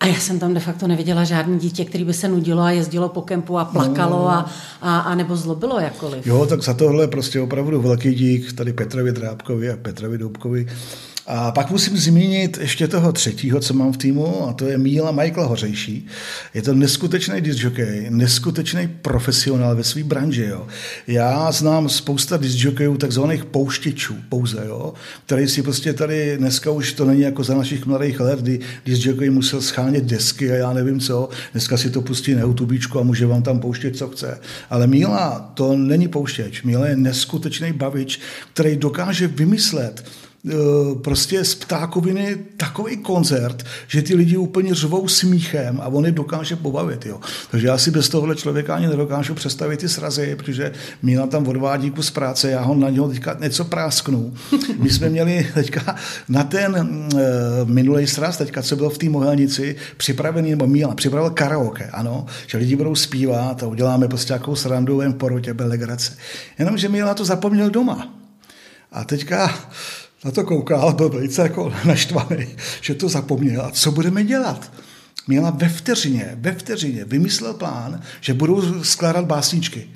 A 0.00 0.06
já 0.06 0.14
jsem 0.14 0.38
tam 0.38 0.54
de 0.54 0.60
facto 0.60 0.86
neviděla 0.86 1.24
žádný 1.24 1.58
dítě, 1.58 1.84
který 1.84 2.04
by 2.04 2.14
se 2.14 2.28
nudilo 2.28 2.62
a 2.62 2.70
jezdilo 2.70 3.08
po 3.08 3.22
kempu 3.22 3.58
a 3.58 3.64
plakalo 3.64 4.18
no. 4.18 4.28
a, 4.28 4.50
a, 4.82 4.98
a 4.98 5.14
nebo 5.14 5.36
zlobilo 5.36 5.80
jakkoliv. 5.80 6.26
Jo, 6.26 6.46
tak 6.46 6.62
za 6.62 6.74
tohle 6.74 7.08
prostě 7.08 7.40
opravdu 7.40 7.82
velký 7.82 8.14
dík 8.14 8.52
tady 8.52 8.72
Petrovi 8.72 9.12
Drábkovi 9.12 9.70
a 9.70 9.76
Petrovi 9.76 10.18
Doubkovi 10.18 10.66
a 11.26 11.52
pak 11.52 11.70
musím 11.70 11.96
zmínit 11.96 12.58
ještě 12.60 12.88
toho 12.88 13.12
třetího, 13.12 13.60
co 13.60 13.74
mám 13.74 13.92
v 13.92 13.96
týmu, 13.96 14.48
a 14.48 14.52
to 14.52 14.66
je 14.66 14.78
Míla 14.78 15.10
Michael 15.12 15.48
Hořejší. 15.48 16.06
Je 16.54 16.62
to 16.62 16.74
neskutečný 16.74 17.40
disjockey, 17.40 18.06
neskutečný 18.10 18.88
profesionál 19.02 19.76
ve 19.76 19.84
své 19.84 20.04
branži. 20.04 20.44
Jo. 20.44 20.66
Já 21.06 21.52
znám 21.52 21.88
spousta 21.88 22.36
disjockeyů, 22.36 22.96
takzvaných 22.96 23.44
pouštěčů 23.44 24.16
pouze, 24.28 24.64
jo, 24.66 24.94
který 25.26 25.48
si 25.48 25.62
prostě 25.62 25.92
tady 25.92 26.36
dneska 26.38 26.70
už 26.70 26.92
to 26.92 27.04
není 27.04 27.20
jako 27.20 27.44
za 27.44 27.54
našich 27.54 27.86
mladých 27.86 28.20
let, 28.20 28.40
kdy 28.40 28.60
disjockey 28.84 29.30
musel 29.30 29.60
schánět 29.60 30.04
desky 30.04 30.52
a 30.52 30.54
já 30.54 30.72
nevím 30.72 31.00
co. 31.00 31.28
Dneska 31.52 31.76
si 31.76 31.90
to 31.90 32.02
pustí 32.02 32.34
na 32.34 32.40
YouTube 32.40 32.76
a 33.00 33.02
může 33.02 33.26
vám 33.26 33.42
tam 33.42 33.60
pouštět, 33.60 33.96
co 33.96 34.08
chce. 34.08 34.40
Ale 34.70 34.86
Míla 34.86 35.52
to 35.54 35.76
není 35.76 36.08
pouštěč. 36.08 36.62
Míla 36.62 36.86
je 36.86 36.96
neskutečný 36.96 37.72
bavič, 37.72 38.20
který 38.52 38.76
dokáže 38.76 39.28
vymyslet 39.28 40.04
prostě 41.02 41.44
z 41.44 41.54
ptákoviny 41.54 42.36
takový 42.56 42.96
koncert, 42.96 43.66
že 43.86 44.02
ty 44.02 44.14
lidi 44.14 44.36
úplně 44.36 44.74
řvou 44.74 45.08
smíchem 45.08 45.80
a 45.80 45.86
on 45.86 46.06
je 46.06 46.12
dokáže 46.12 46.56
pobavit. 46.56 47.06
Jo. 47.06 47.20
Takže 47.50 47.66
já 47.66 47.78
si 47.78 47.90
bez 47.90 48.08
tohohle 48.08 48.36
člověka 48.36 48.74
ani 48.74 48.86
nedokážu 48.86 49.34
představit 49.34 49.76
ty 49.76 49.88
srazy, 49.88 50.36
protože 50.36 50.72
Míla 51.02 51.26
tam 51.26 51.48
odvádí 51.48 51.90
kus 51.90 52.10
práce, 52.10 52.50
já 52.50 52.60
ho 52.62 52.74
na 52.74 52.90
něho 52.90 53.08
teďka 53.08 53.36
něco 53.40 53.64
prásknu. 53.64 54.34
My 54.78 54.90
jsme 54.90 55.08
měli 55.08 55.50
teďka 55.54 55.96
na 56.28 56.44
ten 56.44 56.76
uh, 57.14 57.20
minulý 57.64 58.06
sraz, 58.06 58.36
teďka 58.36 58.62
co 58.62 58.76
byl 58.76 58.90
v 58.90 58.98
té 58.98 59.08
Mohelnici, 59.08 59.76
připravený, 59.96 60.50
nebo 60.50 60.66
Míla 60.66 60.94
připravil 60.94 61.30
karaoke, 61.30 61.84
ano, 61.84 62.26
že 62.46 62.58
lidi 62.58 62.76
budou 62.76 62.94
zpívat 62.94 63.62
a 63.62 63.66
uděláme 63.66 64.08
prostě 64.08 64.32
nějakou 64.32 64.56
srandu 64.56 65.00
jen 65.00 65.12
porotě, 65.12 65.54
byl 65.54 65.68
legrace. 65.68 66.12
Jenomže 66.58 66.88
Míla 66.88 67.14
to 67.14 67.24
zapomněl 67.24 67.70
doma. 67.70 68.14
A 68.92 69.04
teďka 69.04 69.54
na 70.26 70.32
to 70.32 70.44
koukal, 70.44 70.92
byl 70.92 71.08
velice 71.08 71.42
jako 71.42 71.72
naštvaný, 71.84 72.46
že 72.80 72.94
to 72.94 73.08
zapomněl. 73.08 73.62
A 73.62 73.70
co 73.70 73.92
budeme 73.92 74.24
dělat? 74.24 74.72
Měla 75.26 75.50
ve 75.50 75.68
vteřině, 75.68 76.36
ve 76.40 76.52
vteřině 76.52 77.04
vymyslel 77.04 77.54
plán, 77.54 78.02
že 78.20 78.34
budou 78.34 78.84
skládat 78.84 79.24
básničky. 79.24 79.88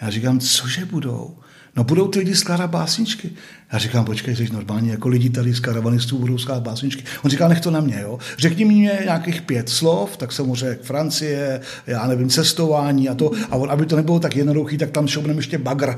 Já 0.00 0.10
říkám, 0.10 0.40
cože 0.40 0.84
budou? 0.84 1.36
No 1.80 1.84
budou 1.84 2.08
ty 2.08 2.18
lidi 2.18 2.36
skládat 2.36 2.70
básničky. 2.70 3.30
Já 3.72 3.78
říkám, 3.78 4.04
počkej, 4.04 4.36
jsi 4.36 4.48
normálně, 4.52 4.90
jako 4.90 5.08
lidi 5.08 5.30
tady 5.30 5.54
z 5.54 5.60
karavanistů 5.60 6.18
budou 6.18 6.38
skládat 6.38 6.62
básničky. 6.62 7.04
On 7.24 7.30
říká, 7.30 7.48
nech 7.48 7.60
to 7.60 7.70
na 7.70 7.80
mě, 7.80 7.98
jo. 8.02 8.18
Řekni 8.38 8.64
mi 8.64 8.74
nějakých 8.74 9.42
pět 9.42 9.68
slov, 9.68 10.16
tak 10.16 10.32
jsem 10.32 10.46
mu 10.46 10.54
řekl 10.54 10.84
Francie, 10.84 11.60
já 11.86 12.06
nevím, 12.06 12.28
cestování 12.28 13.08
a 13.08 13.14
to. 13.14 13.30
A 13.50 13.56
on, 13.56 13.70
aby 13.70 13.86
to 13.86 13.96
nebylo 13.96 14.20
tak 14.20 14.36
jednoduchý, 14.36 14.78
tak 14.78 14.90
tam 14.90 15.08
šoupneme 15.08 15.38
ještě 15.38 15.58
bagr. 15.58 15.94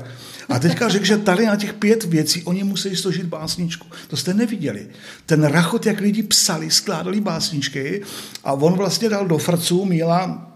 A 0.49 0.59
teďka 0.59 0.89
řekl, 0.89 1.05
že 1.05 1.17
tady 1.17 1.45
na 1.45 1.55
těch 1.55 1.73
pět 1.73 2.03
věcí 2.03 2.43
oni 2.43 2.63
musí 2.63 2.95
složit 2.95 3.25
básničku. 3.25 3.87
To 4.07 4.17
jste 4.17 4.33
neviděli. 4.33 4.87
Ten 5.25 5.43
rachot, 5.43 5.85
jak 5.85 5.99
lidi 5.99 6.23
psali, 6.23 6.71
skládali 6.71 7.21
básničky 7.21 8.01
a 8.43 8.53
on 8.53 8.73
vlastně 8.73 9.09
dal 9.09 9.27
do 9.27 9.37
frců 9.37 9.85
Míla 9.85 10.52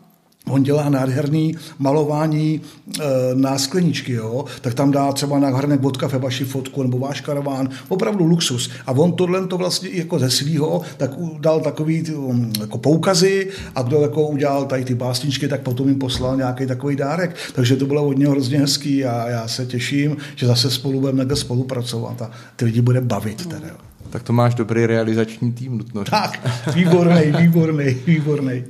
on 0.49 0.63
dělá 0.63 0.89
nádherný 0.89 1.55
malování 1.79 2.61
e, 2.99 3.03
na 3.33 3.57
skleničky, 3.57 4.13
jo? 4.13 4.45
tak 4.61 4.73
tam 4.73 4.91
dá 4.91 5.11
třeba 5.11 5.39
na 5.39 5.49
hrnek 5.49 5.81
vodka 5.81 6.07
kafe 6.07 6.17
vaši 6.17 6.45
fotku 6.45 6.83
nebo 6.83 6.99
váš 6.99 7.21
karaván, 7.21 7.69
opravdu 7.87 8.25
luxus. 8.25 8.69
A 8.85 8.91
on 8.91 9.13
tohle 9.13 9.47
to 9.47 9.57
vlastně 9.57 9.89
jako 9.93 10.19
ze 10.19 10.29
svýho, 10.29 10.81
tak 10.97 11.11
dal 11.39 11.59
takový 11.59 12.03
ty, 12.03 12.13
um, 12.13 12.51
jako 12.59 12.77
poukazy 12.77 13.47
a 13.75 13.81
kdo 13.81 14.01
jako 14.01 14.27
udělal 14.27 14.65
tady 14.65 14.85
ty 14.85 14.95
básničky, 14.95 15.47
tak 15.47 15.61
potom 15.61 15.87
jim 15.87 15.99
poslal 15.99 16.37
nějaký 16.37 16.65
takový 16.65 16.95
dárek. 16.95 17.35
Takže 17.53 17.75
to 17.75 17.85
bylo 17.85 18.07
od 18.07 18.17
něho 18.17 18.31
hrozně 18.31 18.59
hezký 18.59 19.05
a 19.05 19.29
já 19.29 19.47
se 19.47 19.65
těším, 19.65 20.17
že 20.35 20.47
zase 20.47 20.71
spolu 20.71 20.99
budeme 21.01 21.35
spolupracovat 21.35 22.21
a 22.21 22.31
ty 22.55 22.65
lidi 22.65 22.81
bude 22.81 23.01
bavit. 23.01 23.45
Teda, 23.45 23.67
jo. 23.67 23.75
Tak 24.09 24.23
to 24.23 24.33
máš 24.33 24.55
dobrý 24.55 24.85
realizační 24.85 25.51
tým, 25.51 25.77
nutno 25.77 26.03
říct. 26.03 26.11
Tak, 26.11 26.39
výborný, 26.75 27.21
výborný, 27.37 27.97
výborný. 28.05 28.63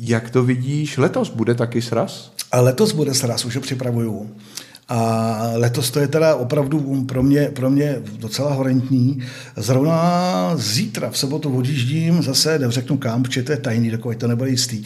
Jak 0.00 0.30
to 0.30 0.42
vidíš 0.42 0.96
letos? 0.96 1.30
Bude 1.30 1.54
taky 1.54 1.82
sraz? 1.82 2.32
A 2.52 2.60
letos 2.60 2.92
bude 2.92 3.14
sraz, 3.14 3.44
už 3.44 3.56
ho 3.56 3.62
připravuju. 3.62 4.30
A 4.90 5.50
letos 5.54 5.90
to 5.90 6.00
je 6.00 6.08
teda 6.08 6.34
opravdu 6.34 7.04
pro 7.08 7.22
mě, 7.22 7.48
pro 7.48 7.70
mě 7.70 7.96
docela 8.18 8.52
horentní. 8.52 9.22
Zrovna 9.56 10.52
zítra 10.56 11.10
v 11.10 11.18
sobotu 11.18 11.56
odjíždím 11.56 12.22
zase, 12.22 12.60
řeknu 12.68 12.96
kam, 12.96 13.22
protože 13.22 13.42
to 13.42 13.52
je 13.52 13.58
tajný, 13.58 13.90
takové 13.90 14.14
to 14.14 14.28
nebude 14.28 14.50
jistý. 14.50 14.84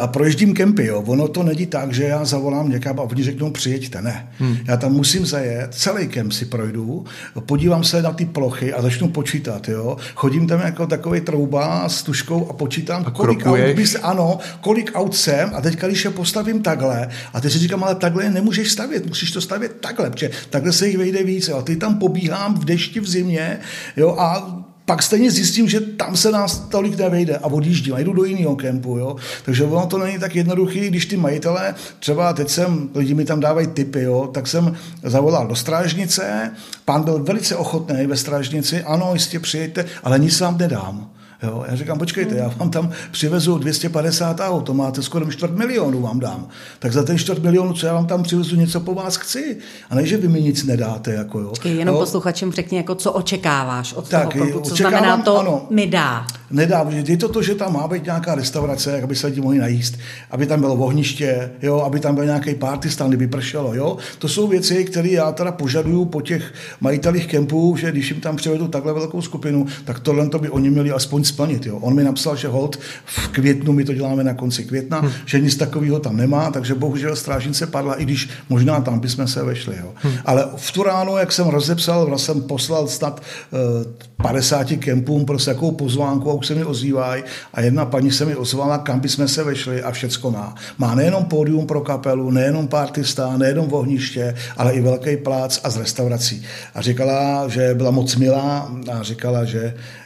A 0.00 0.06
proježdím 0.06 0.54
kempy, 0.54 0.86
jo. 0.86 1.02
Ono 1.06 1.28
to 1.28 1.42
není 1.42 1.66
tak, 1.66 1.92
že 1.92 2.04
já 2.04 2.24
zavolám 2.24 2.70
někam 2.70 3.00
a 3.00 3.02
oni 3.02 3.22
řeknou 3.22 3.50
přijeďte, 3.50 4.02
ne. 4.02 4.28
Hmm. 4.38 4.56
Já 4.66 4.76
tam 4.76 4.92
musím 4.92 5.26
zajet, 5.26 5.74
celý 5.74 6.08
kemp 6.08 6.32
si 6.32 6.44
projdu, 6.44 7.04
podívám 7.46 7.84
se 7.84 8.02
na 8.02 8.12
ty 8.12 8.24
plochy 8.24 8.72
a 8.72 8.82
začnu 8.82 9.08
počítat, 9.08 9.68
jo. 9.68 9.96
Chodím 10.14 10.46
tam 10.46 10.60
jako 10.60 10.86
takový 10.86 11.20
trouba 11.20 11.88
s 11.88 12.02
tuškou 12.02 12.50
a 12.50 12.52
počítám, 12.52 13.04
a 13.06 13.10
kolik 13.10 13.46
aut 13.46 13.74
bys, 13.74 13.96
ano, 14.02 14.38
kolik 14.60 14.90
aut 14.94 15.16
jsem 15.16 15.50
a 15.54 15.60
teď 15.60 15.80
když 15.80 16.04
je 16.04 16.10
postavím 16.10 16.62
takhle 16.62 17.08
a 17.32 17.40
teď 17.40 17.52
si 17.52 17.58
říkám, 17.58 17.84
ale 17.84 17.94
takhle 17.94 18.30
nemůžeš 18.30 18.72
stavět, 18.72 19.06
musíš 19.06 19.25
musíš 19.26 19.34
to 19.34 19.40
stavět 19.40 19.76
takhle, 19.80 20.10
protože 20.10 20.30
takhle 20.50 20.72
se 20.72 20.86
jich 20.86 20.98
vejde 20.98 21.22
více. 21.22 21.52
A 21.52 21.62
ty 21.62 21.76
tam 21.76 21.98
pobíhám 21.98 22.54
v 22.54 22.64
dešti 22.64 23.00
v 23.00 23.08
zimě 23.08 23.58
jo, 23.96 24.16
a 24.18 24.62
pak 24.84 25.02
stejně 25.02 25.30
zjistím, 25.30 25.68
že 25.68 25.80
tam 25.80 26.16
se 26.16 26.30
nás 26.30 26.58
tolik 26.58 26.98
nevejde 26.98 27.36
a 27.36 27.46
odjíždím 27.46 27.94
a 27.94 27.98
jdu 27.98 28.12
do 28.12 28.24
jiného 28.24 28.56
kempu. 28.56 28.98
Jo? 28.98 29.16
Takže 29.44 29.64
ono 29.64 29.86
to 29.86 29.98
není 29.98 30.18
tak 30.18 30.36
jednoduché, 30.36 30.78
když 30.78 31.06
ty 31.06 31.16
majitelé, 31.16 31.74
třeba 31.98 32.32
teď 32.32 32.48
jsem, 32.48 32.90
lidi 32.94 33.14
mi 33.14 33.24
tam 33.24 33.40
dávají 33.40 33.66
tipy, 33.66 34.02
jo? 34.02 34.30
tak 34.34 34.46
jsem 34.46 34.74
zavolal 35.02 35.46
do 35.46 35.56
strážnice, 35.56 36.50
pán 36.84 37.02
byl 37.02 37.22
velice 37.22 37.56
ochotný 37.56 38.06
ve 38.06 38.16
strážnici, 38.16 38.82
ano, 38.82 39.10
jistě 39.12 39.40
přijďte, 39.40 39.84
ale 40.02 40.18
nic 40.18 40.40
vám 40.40 40.58
nedám. 40.58 41.15
Jo, 41.46 41.64
já 41.68 41.76
říkám, 41.76 41.98
počkejte, 41.98 42.34
já 42.34 42.48
vám 42.56 42.70
tam 42.70 42.90
přivezu 43.10 43.58
250 43.58 44.40
aut, 44.40 44.60
to 44.60 44.74
máte 44.74 45.02
skoro 45.02 45.32
čtvrt 45.32 45.56
milionu 45.56 46.00
vám 46.02 46.20
dám. 46.20 46.48
Tak 46.78 46.92
za 46.92 47.02
ten 47.02 47.18
čtvrt 47.18 47.42
milionu, 47.42 47.72
co 47.72 47.86
já 47.86 47.94
vám 47.94 48.06
tam 48.06 48.22
přivezu, 48.22 48.56
něco 48.56 48.80
po 48.80 48.94
vás 48.94 49.16
chci. 49.16 49.56
A 49.90 49.94
ne, 49.94 50.06
že 50.06 50.16
vy 50.16 50.28
mi 50.28 50.40
nic 50.42 50.64
nedáte. 50.64 51.12
Jako, 51.12 51.40
jo. 51.40 51.48
Počkej, 51.48 51.76
jenom 51.76 51.94
jo. 51.94 52.00
posluchačům 52.00 52.52
řekni, 52.52 52.76
jako, 52.76 52.94
co 52.94 53.12
očekáváš 53.12 53.92
od 53.92 54.08
tak, 54.08 54.32
toho 54.32 54.44
klubu, 54.44 54.60
co 54.60 54.76
znamená 54.76 55.16
to 55.16 55.38
ano, 55.38 55.66
mi 55.70 55.86
dá. 55.86 56.26
Nedá, 56.50 56.86
je 56.90 57.16
to 57.16 57.28
to, 57.28 57.42
že 57.42 57.54
tam 57.54 57.72
má 57.72 57.88
být 57.88 58.04
nějaká 58.04 58.34
restaurace, 58.34 59.02
aby 59.02 59.16
se 59.16 59.26
lidi 59.26 59.40
mohli 59.40 59.58
najíst, 59.58 59.98
aby 60.30 60.46
tam 60.46 60.60
bylo 60.60 60.74
ohniště, 60.74 61.50
jo, 61.62 61.80
aby 61.80 62.00
tam 62.00 62.14
byl 62.14 62.24
nějaký 62.24 62.54
party 62.54 62.90
stan, 62.90 63.08
kdyby 63.08 63.26
pršelo. 63.26 63.74
Jo. 63.74 63.96
To 64.18 64.28
jsou 64.28 64.48
věci, 64.48 64.84
které 64.84 65.08
já 65.08 65.32
teda 65.32 65.52
požaduju 65.52 66.04
po 66.04 66.20
těch 66.20 66.54
majitelích 66.80 67.26
kempů, 67.26 67.76
že 67.76 67.92
když 67.92 68.10
jim 68.10 68.20
tam 68.20 68.36
přivedu 68.36 68.68
takhle 68.68 68.92
velkou 68.92 69.22
skupinu, 69.22 69.66
tak 69.84 70.00
tohle 70.00 70.28
to 70.28 70.38
by 70.38 70.50
oni 70.50 70.70
měli 70.70 70.92
aspoň 70.92 71.24
splnit. 71.36 71.66
Jo. 71.66 71.78
On 71.78 71.94
mi 71.94 72.04
napsal, 72.04 72.36
že 72.36 72.48
hold 72.48 72.76
v 73.04 73.28
květnu, 73.28 73.72
my 73.72 73.84
to 73.84 73.94
děláme 73.94 74.24
na 74.24 74.34
konci 74.34 74.64
května, 74.64 75.00
hmm. 75.00 75.10
že 75.26 75.40
nic 75.40 75.56
takového 75.56 76.00
tam 76.00 76.16
nemá, 76.16 76.50
takže 76.50 76.74
bohužel 76.74 77.16
strážnice 77.16 77.66
padla, 77.66 77.94
i 77.94 78.04
když 78.04 78.28
možná 78.48 78.80
tam 78.80 78.98
bychom 78.98 79.28
se 79.28 79.42
vešli. 79.42 79.76
Jo. 79.80 79.92
Hmm. 79.94 80.14
Ale 80.24 80.48
v 80.56 80.72
tu 80.72 80.82
ráno, 80.82 81.18
jak 81.18 81.32
jsem 81.32 81.46
rozepsal, 81.48 82.06
vlastně 82.06 82.26
jsem 82.26 82.42
poslal 82.42 82.88
snad 82.88 83.22
uh, 83.52 83.92
50 84.22 84.66
kempům 84.78 85.24
prostě 85.24 85.50
jakou 85.50 85.70
pozvánku 85.70 86.30
a 86.30 86.34
už 86.34 86.46
se 86.46 86.54
mi 86.54 86.64
ozývají 86.64 87.22
a 87.54 87.60
jedna 87.60 87.86
paní 87.86 88.10
se 88.10 88.24
mi 88.24 88.36
ozvala, 88.36 88.78
kam 88.78 89.00
bychom 89.00 89.28
se 89.28 89.44
vešli 89.44 89.82
a 89.82 89.90
všecko 89.90 90.30
má. 90.30 90.54
Má 90.78 90.94
nejenom 90.94 91.24
pódium 91.24 91.66
pro 91.66 91.80
kapelu, 91.80 92.30
nejenom 92.30 92.68
partista, 92.68 93.36
nejenom 93.36 93.72
ohniště, 93.72 94.34
ale 94.56 94.72
i 94.72 94.80
velký 94.80 95.16
plác 95.16 95.60
a 95.64 95.70
z 95.70 95.76
restaurací. 95.76 96.42
A 96.74 96.82
říkala, 96.82 97.48
že 97.48 97.74
byla 97.74 97.90
moc 97.90 98.16
milá 98.16 98.72
a 98.92 99.02
říkala, 99.02 99.44
že 99.44 99.74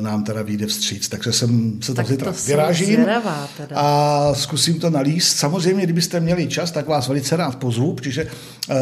nám 0.00 0.24
teda 0.24 0.42
vyjde 0.42 0.66
vstříc. 0.66 1.08
Takže 1.08 1.32
jsem 1.32 1.78
se 1.82 1.94
tak 1.94 2.06
to 2.06 2.32
vyrážím 2.46 2.86
zvědavá, 2.86 3.48
teda. 3.56 3.76
a 3.76 4.34
zkusím 4.34 4.80
to 4.80 4.90
nalíst. 4.90 5.36
Samozřejmě, 5.36 5.84
kdybyste 5.84 6.20
měli 6.20 6.46
čas, 6.46 6.70
tak 6.70 6.88
vás 6.88 7.08
velice 7.08 7.36
rád 7.36 7.56
pozvu, 7.56 7.92
protože 7.94 8.26
eh, 8.70 8.74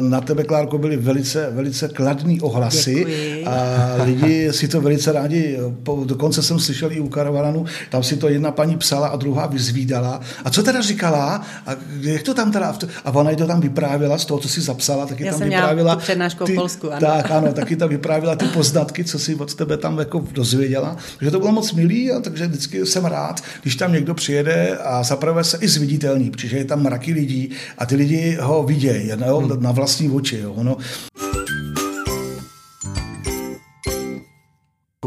na 0.00 0.20
tebe, 0.20 0.44
Klárko, 0.44 0.78
byly 0.78 0.96
velice, 0.96 1.50
velice 1.50 1.88
kladný 1.88 2.40
ohlasy 2.40 2.94
Děkuji. 2.94 3.44
a 3.46 4.02
lidi 4.04 4.52
si 4.52 4.68
to 4.68 4.80
velice 4.80 5.12
rádi, 5.12 5.58
dokonce 6.04 6.42
jsem 6.42 6.58
slyšel 6.58 6.92
i 6.92 7.00
u 7.00 7.08
Karavaranu, 7.08 7.64
tam 7.90 8.02
si 8.02 8.16
to 8.16 8.28
jedna 8.28 8.50
paní 8.50 8.76
psala 8.76 9.08
a 9.08 9.16
druhá 9.16 9.46
vyzvídala. 9.46 10.20
A 10.44 10.50
co 10.50 10.62
teda 10.62 10.80
říkala? 10.80 11.42
A 11.66 11.70
jak 12.00 12.22
to 12.22 12.34
tam 12.34 12.52
teda? 12.52 12.74
A 13.04 13.10
ona 13.10 13.34
to 13.34 13.46
tam 13.46 13.60
vyprávěla 13.60 14.18
z 14.18 14.24
toho, 14.24 14.40
co 14.40 14.48
si 14.48 14.60
zapsala, 14.60 15.06
taky 15.06 15.24
Já 15.24 15.32
tam 15.32 15.38
jsem 15.38 15.48
vyprávěla. 15.48 15.96
přednášku 15.96 16.44
ty, 16.44 16.54
Polsku, 16.54 16.92
ano. 16.92 17.00
Tak, 17.00 17.30
ano, 17.30 17.52
taky 17.52 17.76
tam 17.76 17.88
vyprávěla 17.88 18.36
ty 18.36 18.44
poznatky, 18.44 19.04
co 19.04 19.18
si 19.18 19.34
od 19.34 19.54
tebe 19.54 19.76
tam 19.76 19.98
jako 19.98 20.19
dozvěděla. 20.32 20.96
Takže 21.18 21.30
to 21.30 21.38
bylo 21.38 21.52
moc 21.52 21.72
milý 21.72 22.12
a 22.12 22.20
takže 22.20 22.46
vždycky 22.46 22.86
jsem 22.86 23.04
rád, 23.04 23.40
když 23.62 23.76
tam 23.76 23.92
někdo 23.92 24.14
přijede 24.14 24.78
a 24.84 25.02
zaprvé 25.02 25.44
se 25.44 25.58
i 25.60 25.68
zviditelný, 25.68 26.30
protože 26.30 26.56
je 26.56 26.64
tam 26.64 26.82
mraky 26.82 27.12
lidí 27.12 27.50
a 27.78 27.86
ty 27.86 27.96
lidi 27.96 28.38
ho 28.40 28.62
vidějí 28.62 29.10
no, 29.16 29.38
hmm. 29.38 29.62
na 29.62 29.72
vlastní 29.72 30.10
oči. 30.10 30.38
Jo. 30.38 30.52
Ono, 30.52 30.76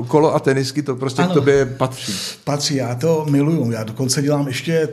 kolo 0.01 0.35
a 0.35 0.39
tenisky, 0.39 0.81
to 0.81 0.95
prostě 0.95 1.21
ano, 1.21 1.31
k 1.31 1.33
tobě 1.33 1.65
patří. 1.65 2.13
Patří, 2.43 2.75
já 2.75 2.95
to 2.95 3.25
miluju. 3.29 3.71
Já 3.71 3.83
dokonce 3.83 4.21
dělám 4.21 4.47
ještě 4.47 4.89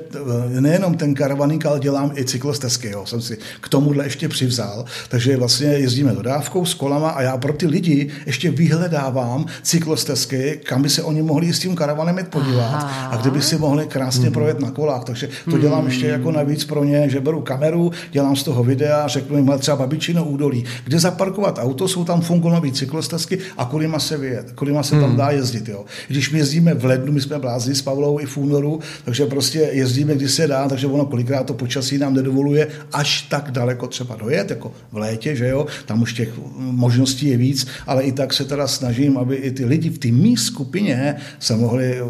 eh, 0.57 0.61
nejenom 0.61 0.95
ten 0.95 1.15
karavaník, 1.15 1.67
ale 1.67 1.81
dělám 1.81 2.13
i 2.17 2.25
cyklostezky. 2.25 2.91
Jo. 2.91 3.07
Jsem 3.07 3.21
si 3.21 3.39
k 3.61 3.69
tomuhle 3.69 4.05
ještě 4.05 4.29
přivzal. 4.29 4.85
Takže 5.09 5.37
vlastně 5.37 5.69
jezdíme 5.69 6.13
dodávkou 6.13 6.65
s 6.65 6.75
kolama 6.75 7.11
a 7.11 7.23
já 7.23 7.37
pro 7.37 7.53
ty 7.53 7.67
lidi 7.67 8.11
ještě 8.27 8.51
vyhledávám 8.51 9.47
cyklostezky, 9.63 10.61
kam 10.65 10.83
by 10.83 10.89
se 10.89 11.03
oni 11.03 11.23
mohli 11.23 11.53
s 11.53 11.59
tím 11.59 11.77
karavanem 11.77 12.19
jít 12.19 12.29
podívat 12.29 12.75
Aha. 12.75 13.07
a 13.07 13.17
kde 13.17 13.31
by 13.31 13.43
si 13.43 13.59
mohli 13.59 13.87
krásně 13.87 14.25
hmm. 14.25 14.33
projet 14.33 14.61
na 14.61 14.71
kolách. 14.71 15.05
Takže 15.05 15.27
to 15.45 15.51
hmm. 15.51 15.61
dělám 15.61 15.87
ještě 15.87 16.07
jako 16.07 16.31
navíc 16.31 16.65
pro 16.65 16.85
ně, 16.85 17.09
že 17.09 17.21
beru 17.21 17.41
kameru, 17.41 17.93
dělám 18.11 18.37
z 18.37 18.43
toho 18.43 18.65
videa, 18.65 19.09
řeknu 19.09 19.37
jim 19.37 19.53
třeba 19.59 19.77
babičino 19.77 20.25
údolí, 20.25 20.65
kde 20.85 21.01
zaparkovat 21.01 21.59
auto, 21.59 21.89
jsou 21.89 22.05
tam 22.05 22.21
fungonové 22.21 22.73
cyklostezky 22.73 23.39
a 23.59 23.65
kolima 23.65 23.99
se 23.99 24.17
vyjet, 24.17 24.53
kolima 24.53 24.83
se 24.83 24.90
se 24.91 25.01
tam 25.01 25.17
dá 25.17 25.31
jezdit. 25.31 25.69
Jo. 25.69 25.85
Když 26.09 26.31
my 26.31 26.39
jezdíme 26.39 26.75
v 26.75 26.85
lednu, 26.85 27.13
my 27.13 27.21
jsme 27.21 27.39
blázni 27.39 27.75
s 27.75 27.83
Pavlou 27.83 28.21
i 28.21 28.27
v 28.27 28.37
únoru, 28.37 28.81
takže 29.05 29.27
prostě 29.27 29.59
jezdíme, 29.73 30.15
když 30.15 30.31
se 30.31 30.47
dá, 30.47 30.69
takže 30.69 30.87
ono 30.87 31.07
kolikrát 31.07 31.47
to 31.47 31.55
počasí 31.55 31.99
nám 31.99 32.15
nedovoluje 32.15 32.69
až 32.93 33.23
tak 33.23 33.51
daleko 33.51 33.87
třeba 33.87 34.17
dojet, 34.17 34.51
jako 34.51 34.73
v 34.93 34.97
létě, 34.97 35.37
že 35.37 35.49
jo, 35.49 35.67
tam 35.87 36.03
už 36.03 36.13
těch 36.13 36.29
možností 36.57 37.27
je 37.29 37.37
víc, 37.37 37.67
ale 37.87 38.03
i 38.03 38.13
tak 38.13 38.33
se 38.33 38.45
teda 38.45 38.67
snažím, 38.67 39.19
aby 39.19 39.37
i 39.37 39.51
ty 39.51 39.65
lidi 39.65 39.91
v 39.91 39.99
té 39.99 40.09
mý 40.09 40.37
skupině 40.37 41.17
se 41.39 41.57
mohli 41.57 42.01
eh, 42.01 42.05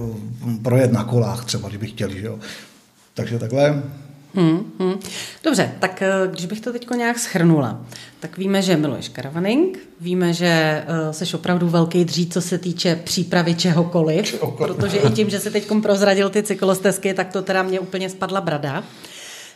projet 0.62 0.92
na 0.92 1.04
kolách 1.04 1.44
třeba, 1.44 1.68
kdyby 1.68 1.86
chtěli, 1.86 2.20
že 2.20 2.26
jo. 2.26 2.38
Takže 3.14 3.38
takhle. 3.38 3.82
Hmm, 4.34 4.72
hmm. 4.78 5.00
Dobře, 5.44 5.72
tak 5.78 6.02
eh, 6.02 6.10
když 6.30 6.46
bych 6.46 6.60
to 6.60 6.72
teď 6.72 6.90
nějak 6.96 7.18
schrnula, 7.18 7.80
tak 8.20 8.38
víme, 8.38 8.62
že 8.62 8.76
miluješ 8.76 9.08
karavaning, 9.08 9.78
víme, 10.00 10.32
že 10.32 10.84
uh, 11.06 11.10
jsi 11.10 11.36
opravdu 11.36 11.68
velký 11.68 12.04
dřít, 12.04 12.32
co 12.32 12.40
se 12.40 12.58
týče 12.58 12.96
přípravy 12.96 13.54
čehokoliv, 13.54 14.26
čehokoliv. 14.26 14.76
protože 14.76 14.96
i 14.96 15.10
tím, 15.10 15.30
že 15.30 15.40
se 15.40 15.50
teď 15.50 15.68
prozradil 15.82 16.30
ty 16.30 16.42
cyklostezky, 16.42 17.14
tak 17.14 17.32
to 17.32 17.42
teda 17.42 17.62
mě 17.62 17.80
úplně 17.80 18.10
spadla 18.10 18.40
brada. 18.40 18.84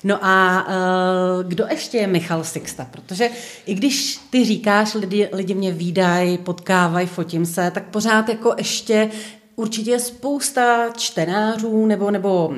No 0.05 0.25
a 0.25 0.67
uh, 0.69 1.45
kdo 1.49 1.67
ještě 1.71 1.99
je 1.99 2.07
Michal 2.07 2.45
Sixta? 2.45 2.87
Protože 2.91 3.31
i 3.67 3.75
když 3.75 4.21
ty 4.31 4.45
říkáš, 4.45 4.95
lidi, 4.95 5.29
lidi 5.33 5.55
mě 5.55 5.73
výdají, 5.73 6.39
potkávají, 6.39 7.07
fotím 7.07 7.47
se, 7.47 7.71
tak 7.71 7.85
pořád 7.85 8.29
jako 8.29 8.55
ještě 8.59 9.11
určitě 9.57 10.01
spousta 10.01 10.91
čtenářů 10.97 11.87
nebo, 11.87 12.11
nebo 12.11 12.47
uh, 12.47 12.57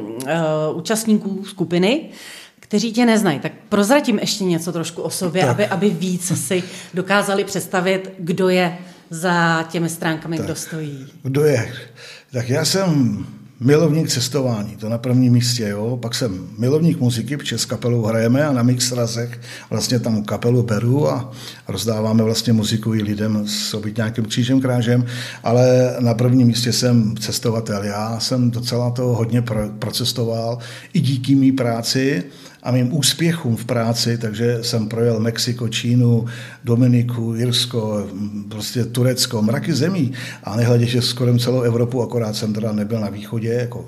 účastníků 0.74 1.44
skupiny, 1.44 2.08
kteří 2.60 2.92
tě 2.92 3.06
neznají. 3.06 3.40
Tak 3.40 3.52
prozratím 3.68 4.18
ještě 4.18 4.44
něco 4.44 4.72
trošku 4.72 5.02
o 5.02 5.10
sobě, 5.10 5.44
aby, 5.44 5.66
aby 5.66 5.90
víc 5.90 6.46
si 6.46 6.62
dokázali 6.94 7.44
představit, 7.44 8.12
kdo 8.18 8.48
je 8.48 8.78
za 9.10 9.62
těmi 9.62 9.88
stránkami, 9.88 10.36
tak, 10.36 10.46
kdo 10.46 10.54
stojí. 10.54 11.06
Kdo 11.22 11.44
je? 11.44 11.72
Tak 12.32 12.48
já 12.48 12.64
jsem 12.64 13.26
milovník 13.60 14.08
cestování, 14.08 14.76
to 14.76 14.88
na 14.88 14.98
prvním 14.98 15.32
místě, 15.32 15.68
jo. 15.68 15.98
Pak 16.02 16.14
jsem 16.14 16.48
milovník 16.58 17.00
muziky, 17.00 17.36
protože 17.36 17.58
s 17.58 17.64
kapelou 17.64 18.02
hrajeme 18.02 18.46
a 18.46 18.52
na 18.52 18.62
mixrazech 18.62 19.40
vlastně 19.70 20.00
tam 20.00 20.24
kapelu 20.24 20.62
beru 20.62 21.10
a 21.10 21.32
rozdáváme 21.68 22.22
vlastně 22.22 22.52
muziku 22.52 22.94
i 22.94 23.02
lidem 23.02 23.48
s 23.48 23.76
nějakým 23.96 24.24
křížem 24.24 24.60
krážem, 24.60 25.04
ale 25.42 25.96
na 26.00 26.14
prvním 26.14 26.46
místě 26.46 26.72
jsem 26.72 27.16
cestovatel. 27.16 27.84
Já 27.84 28.20
jsem 28.20 28.50
docela 28.50 28.90
to 28.90 29.02
hodně 29.02 29.42
procestoval 29.78 30.58
i 30.92 31.00
díky 31.00 31.34
mý 31.34 31.52
práci, 31.52 32.24
a 32.66 32.70
mým 32.70 32.96
úspěchům 32.96 33.56
v 33.56 33.64
práci, 33.64 34.18
takže 34.18 34.58
jsem 34.62 34.88
projel 34.88 35.20
Mexiko, 35.20 35.68
Čínu, 35.68 36.26
Dominiku, 36.64 37.34
Irsko, 37.36 38.06
prostě 38.48 38.84
Turecko, 38.84 39.42
mraky 39.42 39.74
zemí 39.74 40.12
a 40.44 40.56
nehledě, 40.56 40.86
že 40.86 41.02
skoro 41.02 41.38
celou 41.38 41.60
Evropu, 41.60 42.02
akorát 42.02 42.36
jsem 42.36 42.54
teda 42.54 42.72
nebyl 42.72 43.00
na 43.00 43.10
východě, 43.10 43.48
jako 43.48 43.84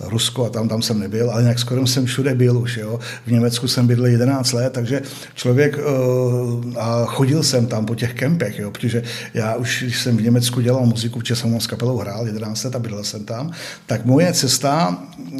Rusko 0.00 0.46
a 0.46 0.50
tam, 0.50 0.68
tam 0.68 0.82
jsem 0.82 0.98
nebyl, 0.98 1.30
ale 1.30 1.42
nějak 1.42 1.58
skoro 1.58 1.86
jsem 1.86 2.06
všude 2.06 2.34
byl 2.34 2.58
už. 2.58 2.76
Jo. 2.76 3.00
V 3.26 3.30
Německu 3.30 3.68
jsem 3.68 3.86
bydlel 3.86 4.10
11 4.10 4.52
let, 4.52 4.72
takže 4.72 5.02
člověk 5.34 5.78
uh, 5.78 6.78
a 6.78 7.04
chodil 7.04 7.42
jsem 7.42 7.66
tam 7.66 7.86
po 7.86 7.94
těch 7.94 8.14
kempech, 8.14 8.58
jo, 8.58 8.70
protože 8.70 9.02
já 9.34 9.54
už, 9.54 9.82
když 9.82 10.02
jsem 10.02 10.16
v 10.16 10.22
Německu 10.22 10.60
dělal 10.60 10.86
muziku, 10.86 11.18
protože 11.18 11.36
jsem 11.36 11.60
s 11.60 11.66
kapelou 11.66 11.98
hrál 11.98 12.26
11 12.26 12.64
let 12.64 12.76
a 12.76 12.78
bydlel 12.78 13.04
jsem 13.04 13.24
tam, 13.24 13.50
tak 13.86 14.04
moje 14.04 14.32
cesta 14.32 14.98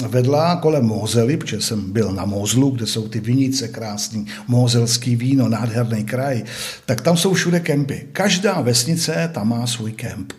vedla 0.08 0.56
kolem 0.56 0.84
Mozely, 0.84 1.36
protože 1.36 1.60
jsem 1.60 1.92
byl 1.92 2.12
na 2.12 2.24
Mozlu, 2.24 2.57
kde 2.70 2.86
jsou 2.86 3.08
ty 3.08 3.20
vinice 3.20 3.68
krásný, 3.68 4.26
mozelský 4.48 5.16
víno, 5.16 5.48
nádherný 5.48 6.04
kraj, 6.04 6.44
tak 6.86 7.00
tam 7.00 7.16
jsou 7.16 7.34
všude 7.34 7.60
kempy. 7.60 8.06
Každá 8.12 8.60
vesnice 8.60 9.30
tam 9.34 9.48
má 9.48 9.66
svůj 9.66 9.92
kemp. 9.92 10.32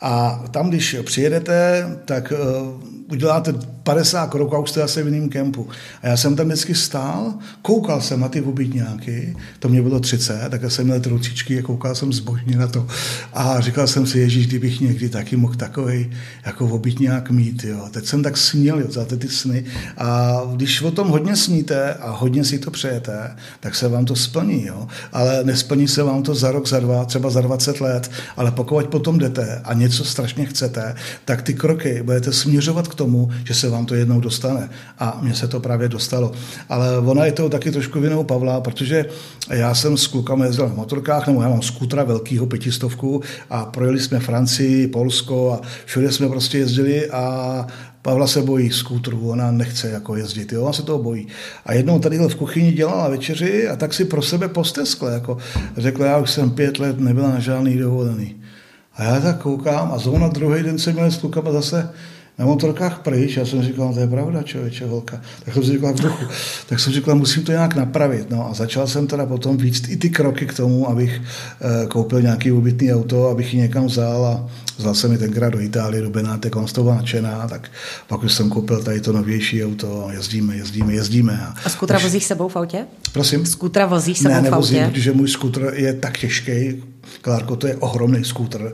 A 0.00 0.44
tam, 0.50 0.68
když 0.68 0.96
přijedete, 1.02 1.86
tak 2.04 2.32
uh, 2.32 2.93
uděláte 3.10 3.54
50 3.82 4.26
kroků 4.26 4.56
a 4.56 4.58
už 4.58 4.70
jste 4.70 4.80
zase 4.80 5.02
v 5.02 5.06
jiném 5.06 5.28
kempu. 5.28 5.68
A 6.02 6.08
já 6.08 6.16
jsem 6.16 6.36
tam 6.36 6.46
vždycky 6.46 6.74
stál, 6.74 7.34
koukal 7.62 8.00
jsem 8.00 8.20
na 8.20 8.28
ty 8.28 8.40
obytňáky, 8.40 9.36
to 9.58 9.68
mě 9.68 9.82
bylo 9.82 10.00
30, 10.00 10.48
tak 10.50 10.70
jsem 10.70 10.84
měl 10.84 11.00
trucičky 11.00 11.58
a 11.58 11.62
koukal 11.62 11.94
jsem 11.94 12.12
zbožně 12.12 12.56
na 12.56 12.66
to. 12.66 12.86
A 13.32 13.60
říkal 13.60 13.86
jsem 13.86 14.06
si, 14.06 14.18
Ježíš, 14.18 14.46
kdybych 14.46 14.80
někdy 14.80 15.08
taky 15.08 15.36
mohl 15.36 15.54
takový 15.54 16.10
jako 16.46 16.66
obytňák 16.66 17.30
mít. 17.30 17.64
Jo. 17.64 17.88
Teď 17.90 18.06
jsem 18.06 18.22
tak 18.22 18.36
sněl, 18.36 18.82
za 18.88 19.04
ty 19.04 19.28
sny. 19.28 19.64
A 19.98 20.40
když 20.56 20.82
o 20.82 20.90
tom 20.90 21.08
hodně 21.08 21.36
sníte 21.36 21.94
a 21.94 22.10
hodně 22.10 22.44
si 22.44 22.58
to 22.58 22.70
přejete, 22.70 23.36
tak 23.60 23.74
se 23.74 23.88
vám 23.88 24.04
to 24.04 24.16
splní. 24.16 24.66
Jo. 24.66 24.88
Ale 25.12 25.44
nesplní 25.44 25.88
se 25.88 26.02
vám 26.02 26.22
to 26.22 26.34
za 26.34 26.52
rok, 26.52 26.68
za 26.68 26.80
dva, 26.80 27.04
třeba 27.04 27.30
za 27.30 27.40
20 27.40 27.80
let, 27.80 28.10
ale 28.36 28.50
pokud 28.50 28.86
potom 28.86 29.18
jdete 29.18 29.60
a 29.64 29.74
něco 29.74 30.04
strašně 30.04 30.46
chcete, 30.46 30.94
tak 31.24 31.42
ty 31.42 31.54
kroky 31.54 32.02
budete 32.02 32.32
směřovat 32.32 32.88
k 32.88 32.93
tomu, 32.94 33.30
že 33.44 33.54
se 33.54 33.68
vám 33.68 33.86
to 33.86 33.94
jednou 33.94 34.20
dostane. 34.20 34.70
A 34.98 35.18
mně 35.22 35.34
se 35.34 35.48
to 35.48 35.60
právě 35.60 35.88
dostalo. 35.88 36.32
Ale 36.68 36.98
ona 36.98 37.26
je 37.26 37.32
to 37.32 37.48
taky 37.48 37.70
trošku 37.70 38.00
vinou 38.00 38.24
Pavla, 38.24 38.60
protože 38.60 39.06
já 39.50 39.74
jsem 39.74 39.96
s 39.96 40.06
klukama 40.06 40.44
jezdil 40.44 40.68
na 40.68 40.74
motorkách, 40.74 41.26
nebo 41.26 41.42
já 41.42 41.48
mám 41.48 41.62
skútra 41.62 42.04
velkýho 42.04 42.46
pětistovku 42.46 43.22
a 43.50 43.64
projeli 43.64 44.00
jsme 44.00 44.20
Francii, 44.20 44.88
Polsko 44.88 45.52
a 45.52 45.66
všude 45.84 46.12
jsme 46.12 46.28
prostě 46.28 46.58
jezdili 46.58 47.10
a 47.10 47.66
Pavla 48.04 48.26
se 48.26 48.42
bojí 48.42 48.70
skútru, 48.70 49.30
ona 49.30 49.50
nechce 49.50 49.90
jako 49.90 50.16
jezdit, 50.16 50.52
jo, 50.52 50.62
ona 50.62 50.72
se 50.72 50.82
toho 50.82 50.98
bojí. 50.98 51.26
A 51.66 51.72
jednou 51.72 51.98
tady 51.98 52.18
v 52.18 52.34
kuchyni 52.34 52.72
dělala 52.72 53.08
večeři 53.08 53.68
a 53.68 53.76
tak 53.76 53.94
si 53.94 54.04
pro 54.04 54.22
sebe 54.22 54.48
posteskla, 54.48 55.10
jako 55.10 55.38
řekla, 55.76 56.06
já 56.06 56.18
už 56.18 56.30
jsem 56.30 56.50
pět 56.50 56.78
let 56.78 57.00
nebyla 57.00 57.30
na 57.30 57.38
žádný 57.38 57.78
dovolený. 57.78 58.36
A 58.96 59.04
já 59.04 59.20
tak 59.20 59.42
koukám 59.42 59.92
a 59.92 59.98
zrovna 59.98 60.28
druhý 60.28 60.62
den 60.62 60.78
jsem 60.78 60.94
měl 60.94 61.10
s 61.10 61.16
klukama 61.16 61.52
zase 61.52 61.90
na 62.38 62.46
motorkách 62.46 62.98
pryč. 62.98 63.36
Já 63.36 63.46
jsem 63.46 63.62
říkal, 63.62 63.94
to 63.94 64.00
je 64.00 64.06
pravda, 64.06 64.42
člověče, 64.42 64.86
holka. 64.86 65.20
Tak 65.44 65.54
jsem 65.54 65.62
říkal 65.62 65.92
v 65.92 66.00
duchu. 66.00 66.24
Tak 66.68 66.80
jsem 66.80 66.92
říkal, 66.92 67.14
musím 67.14 67.42
to 67.42 67.52
nějak 67.52 67.74
napravit. 67.74 68.30
No 68.30 68.50
a 68.50 68.54
začal 68.54 68.86
jsem 68.86 69.06
teda 69.06 69.26
potom 69.26 69.56
víc 69.56 69.88
i 69.88 69.96
ty 69.96 70.10
kroky 70.10 70.46
k 70.46 70.56
tomu, 70.56 70.88
abych 70.88 71.20
e, 71.20 71.86
koupil 71.86 72.22
nějaký 72.22 72.52
obytný 72.52 72.92
auto, 72.92 73.28
abych 73.28 73.54
ji 73.54 73.60
někam 73.60 73.86
vzal 73.86 74.26
a 74.26 74.46
vzal 74.78 74.94
jsem 74.94 75.10
mi 75.10 75.18
tenkrát 75.18 75.50
do 75.50 75.60
Itálie, 75.60 76.02
do 76.02 76.10
Benátek, 76.10 76.56
on 76.56 76.68
z 76.68 76.72
toho 76.72 76.94
nadšená, 76.94 77.48
tak 77.48 77.70
pak 78.06 78.22
už 78.22 78.32
jsem 78.32 78.50
koupil 78.50 78.82
tady 78.82 79.00
to 79.00 79.12
novější 79.12 79.64
auto 79.64 80.08
jezdíme, 80.12 80.56
jezdíme, 80.56 80.92
jezdíme. 80.92 81.40
A, 81.46 81.54
a 81.64 81.68
skutra 81.68 81.98
vozíš 81.98 82.24
sebou 82.24 82.48
v 82.48 82.56
autě? 82.56 82.86
Prosím? 83.12 83.46
Skutra 83.46 83.86
vozíš 83.86 84.18
sebou 84.18 84.34
ne, 84.34 84.42
nevozím, 84.42 84.78
v 84.78 84.80
autě? 84.80 84.90
protože 84.90 85.12
můj 85.12 85.28
skutr 85.28 85.72
je 85.74 85.94
tak 85.94 86.18
těžký, 86.18 86.82
Klárko, 87.20 87.56
to 87.56 87.66
je 87.66 87.76
ohromný 87.76 88.24
skútr, 88.24 88.72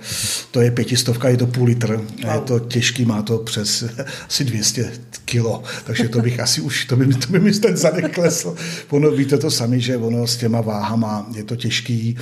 to 0.51 0.61
je 0.61 0.71
pětistovka, 0.71 1.29
je 1.29 1.37
to 1.37 1.47
půl 1.47 1.65
litr, 1.65 1.97
wow. 1.97 2.35
je 2.35 2.41
to 2.41 2.59
těžký, 2.59 3.05
má 3.05 3.23
to 3.23 3.39
přes 3.39 3.85
asi 4.29 4.45
200 4.45 4.93
kilo, 5.25 5.63
takže 5.85 6.09
to 6.09 6.21
bych 6.21 6.41
asi 6.41 6.61
už, 6.61 6.85
to 6.85 6.97
by, 6.97 7.07
to 7.07 7.27
by 7.33 7.41
mi 7.41 7.53
ten 7.53 7.77
zadek 7.77 8.15
klesl. 8.15 8.55
Ono, 8.91 9.11
víte 9.11 9.39
to 9.39 9.51
sami, 9.51 9.81
že 9.81 9.97
ono 9.97 10.27
s 10.27 10.37
těma 10.37 10.61
váhama 10.61 11.27
je 11.35 11.45
to 11.45 11.57
těžký, 11.57 12.17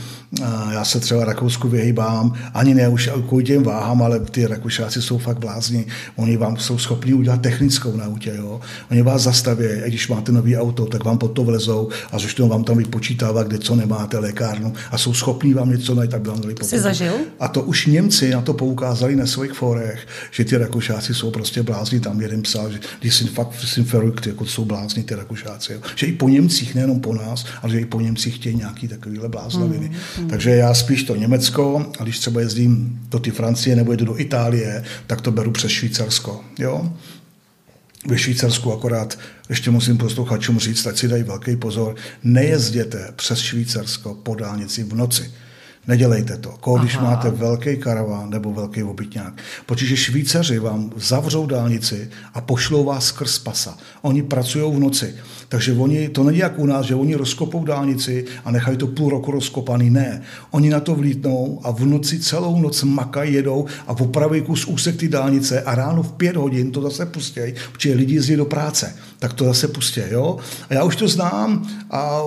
já 0.72 0.84
se 0.84 1.00
třeba 1.00 1.24
Rakousku 1.24 1.68
vyhýbám, 1.68 2.32
ani 2.54 2.74
ne 2.74 2.88
už 2.88 3.10
kvůli 3.28 3.44
těm 3.44 3.62
váhám, 3.68 4.02
ale 4.02 4.20
ty 4.20 4.46
Rakušáci 4.46 5.02
jsou 5.02 5.18
fakt 5.18 5.38
blázni, 5.38 5.86
oni 6.16 6.36
vám 6.36 6.56
jsou 6.56 6.78
schopni 6.78 7.14
udělat 7.14 7.40
technickou 7.40 7.96
na 7.96 8.04
autě, 8.04 8.32
jo? 8.36 8.60
oni 8.90 9.02
vás 9.02 9.22
zastaví, 9.22 9.66
a 9.84 9.88
když 9.88 10.08
máte 10.08 10.32
nový 10.32 10.56
auto, 10.56 10.86
tak 10.86 11.04
vám 11.04 11.18
pod 11.18 11.28
to 11.28 11.44
vlezou 11.44 11.88
a 12.12 12.18
zůstanou 12.18 12.48
vám 12.48 12.64
tam 12.64 12.76
vypočítává, 12.78 13.42
kde 13.42 13.58
co 13.58 13.74
nemáte, 13.74 14.18
lékárnu 14.18 14.72
a 14.90 14.98
jsou 14.98 15.14
schopní 15.14 15.54
vám 15.54 15.70
něco 15.70 15.94
najít, 15.94 16.14
aby 16.14 16.28
vám 16.28 16.40
dali 16.40 16.54
zažil? 16.78 17.12
A 17.40 17.48
to 17.48 17.62
už 17.62 17.86
Němci 17.86 18.30
na 18.30 18.40
to 18.40 18.54
poukázali 18.54 19.16
na 19.16 19.26
svých 19.26 19.52
forech, 19.52 20.06
že 20.30 20.44
ty 20.44 20.56
Rakušáci 20.56 21.14
jsou 21.14 21.30
prostě 21.30 21.62
blázni. 21.62 22.00
Tam 22.00 22.20
jeden 22.20 22.42
psal, 22.42 22.72
že 22.72 22.78
když 23.00 23.14
jsem 23.14 23.28
fakt 23.28 23.52
verrückt, 23.82 24.26
jako 24.26 24.46
jsou 24.46 24.64
blázni 24.64 25.02
ty 25.02 25.14
Rakušáci. 25.14 25.72
Jo. 25.72 25.80
Že 25.96 26.06
i 26.06 26.12
po 26.12 26.28
Němcích, 26.28 26.74
nejenom 26.74 27.00
po 27.00 27.14
nás, 27.14 27.44
ale 27.62 27.72
že 27.72 27.80
i 27.80 27.84
po 27.86 28.00
Němcích 28.00 28.34
chtějí 28.34 28.56
nějaký 28.56 28.88
takovýhle 28.88 29.28
bláznoviny. 29.28 29.88
Mm, 29.88 30.22
mm. 30.22 30.30
Takže 30.30 30.50
já 30.50 30.74
spíš 30.74 31.02
to 31.02 31.16
Německo, 31.16 31.86
a 31.98 32.02
když 32.02 32.18
třeba 32.18 32.40
jezdím 32.40 33.00
do 33.08 33.18
ty 33.18 33.30
Francie 33.30 33.57
nebo 33.66 33.92
jedu 33.92 34.04
do 34.04 34.20
Itálie, 34.20 34.84
tak 35.06 35.20
to 35.20 35.30
beru 35.30 35.50
přes 35.50 35.70
Švýcarsko. 35.70 36.44
Jo? 36.58 36.92
ve 38.06 38.18
Švýcarsku 38.18 38.72
akorát, 38.72 39.18
ještě 39.48 39.70
musím 39.70 39.98
posluchačům 39.98 40.58
říct, 40.58 40.86
ať 40.86 40.98
si 40.98 41.08
dají 41.08 41.22
velký 41.22 41.56
pozor, 41.56 41.96
nejezděte 42.22 43.12
přes 43.16 43.38
Švýcarsko 43.38 44.14
po 44.14 44.34
dálnici 44.34 44.84
v 44.84 44.94
noci. 44.94 45.32
Nedělejte 45.88 46.36
to. 46.36 46.50
Ko, 46.60 46.78
když 46.78 46.96
Aha. 46.96 47.10
máte 47.10 47.30
velký 47.30 47.76
karaván 47.76 48.30
nebo 48.30 48.52
velký 48.52 48.82
obytňák. 48.82 49.42
Protože 49.66 49.96
Švýcaři 49.96 50.58
vám 50.58 50.90
zavřou 50.96 51.46
dálnici 51.46 52.10
a 52.34 52.40
pošlou 52.40 52.84
vás 52.84 53.04
skrz 53.06 53.38
pasa. 53.38 53.78
Oni 54.02 54.22
pracují 54.22 54.76
v 54.76 54.80
noci. 54.80 55.14
Takže 55.48 55.72
oni, 55.72 56.08
to 56.08 56.24
není 56.24 56.38
jak 56.38 56.58
u 56.58 56.66
nás, 56.66 56.86
že 56.86 56.94
oni 56.94 57.14
rozkopou 57.14 57.64
dálnici 57.64 58.24
a 58.44 58.50
nechají 58.50 58.76
to 58.76 58.86
půl 58.86 59.10
roku 59.10 59.30
rozkopaný. 59.30 59.90
Ne. 59.90 60.22
Oni 60.50 60.70
na 60.70 60.80
to 60.80 60.94
vlítnou 60.94 61.60
a 61.64 61.70
v 61.70 61.86
noci 61.86 62.20
celou 62.20 62.60
noc 62.60 62.82
makají, 62.82 63.34
jedou 63.34 63.66
a 63.86 63.90
opravují 63.90 64.42
kus 64.42 64.64
úsek 64.64 64.96
ty 64.96 65.08
dálnice 65.08 65.62
a 65.62 65.74
ráno 65.74 66.02
v 66.02 66.12
pět 66.12 66.36
hodin 66.36 66.70
to 66.70 66.82
zase 66.82 67.06
pustějí, 67.06 67.54
protože 67.72 67.94
lidi 67.94 68.14
jezdí 68.14 68.36
do 68.36 68.44
práce. 68.44 68.96
Tak 69.18 69.32
to 69.32 69.44
zase 69.44 69.68
pustě, 69.68 70.08
jo. 70.10 70.36
A 70.70 70.74
já 70.74 70.84
už 70.84 70.96
to 70.96 71.08
znám 71.08 71.68
a 71.90 72.20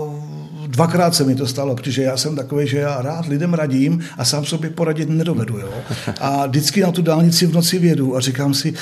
dvakrát 0.71 1.15
se 1.15 1.23
mi 1.23 1.36
to 1.36 1.47
stalo, 1.47 1.75
protože 1.75 2.01
já 2.01 2.17
jsem 2.17 2.36
takový, 2.36 2.67
že 2.67 2.77
já 2.77 3.01
rád 3.01 3.25
lidem 3.25 3.53
radím 3.53 4.03
a 4.17 4.25
sám 4.25 4.45
sobě 4.45 4.69
poradit 4.69 5.10
nedovedu. 5.10 5.57
Jo? 5.57 5.73
A 6.19 6.45
vždycky 6.45 6.81
na 6.81 6.91
tu 6.91 7.01
dálnici 7.01 7.45
v 7.45 7.53
noci 7.53 7.79
vědu 7.79 8.15
a 8.17 8.19
říkám 8.19 8.53
si, 8.53 8.73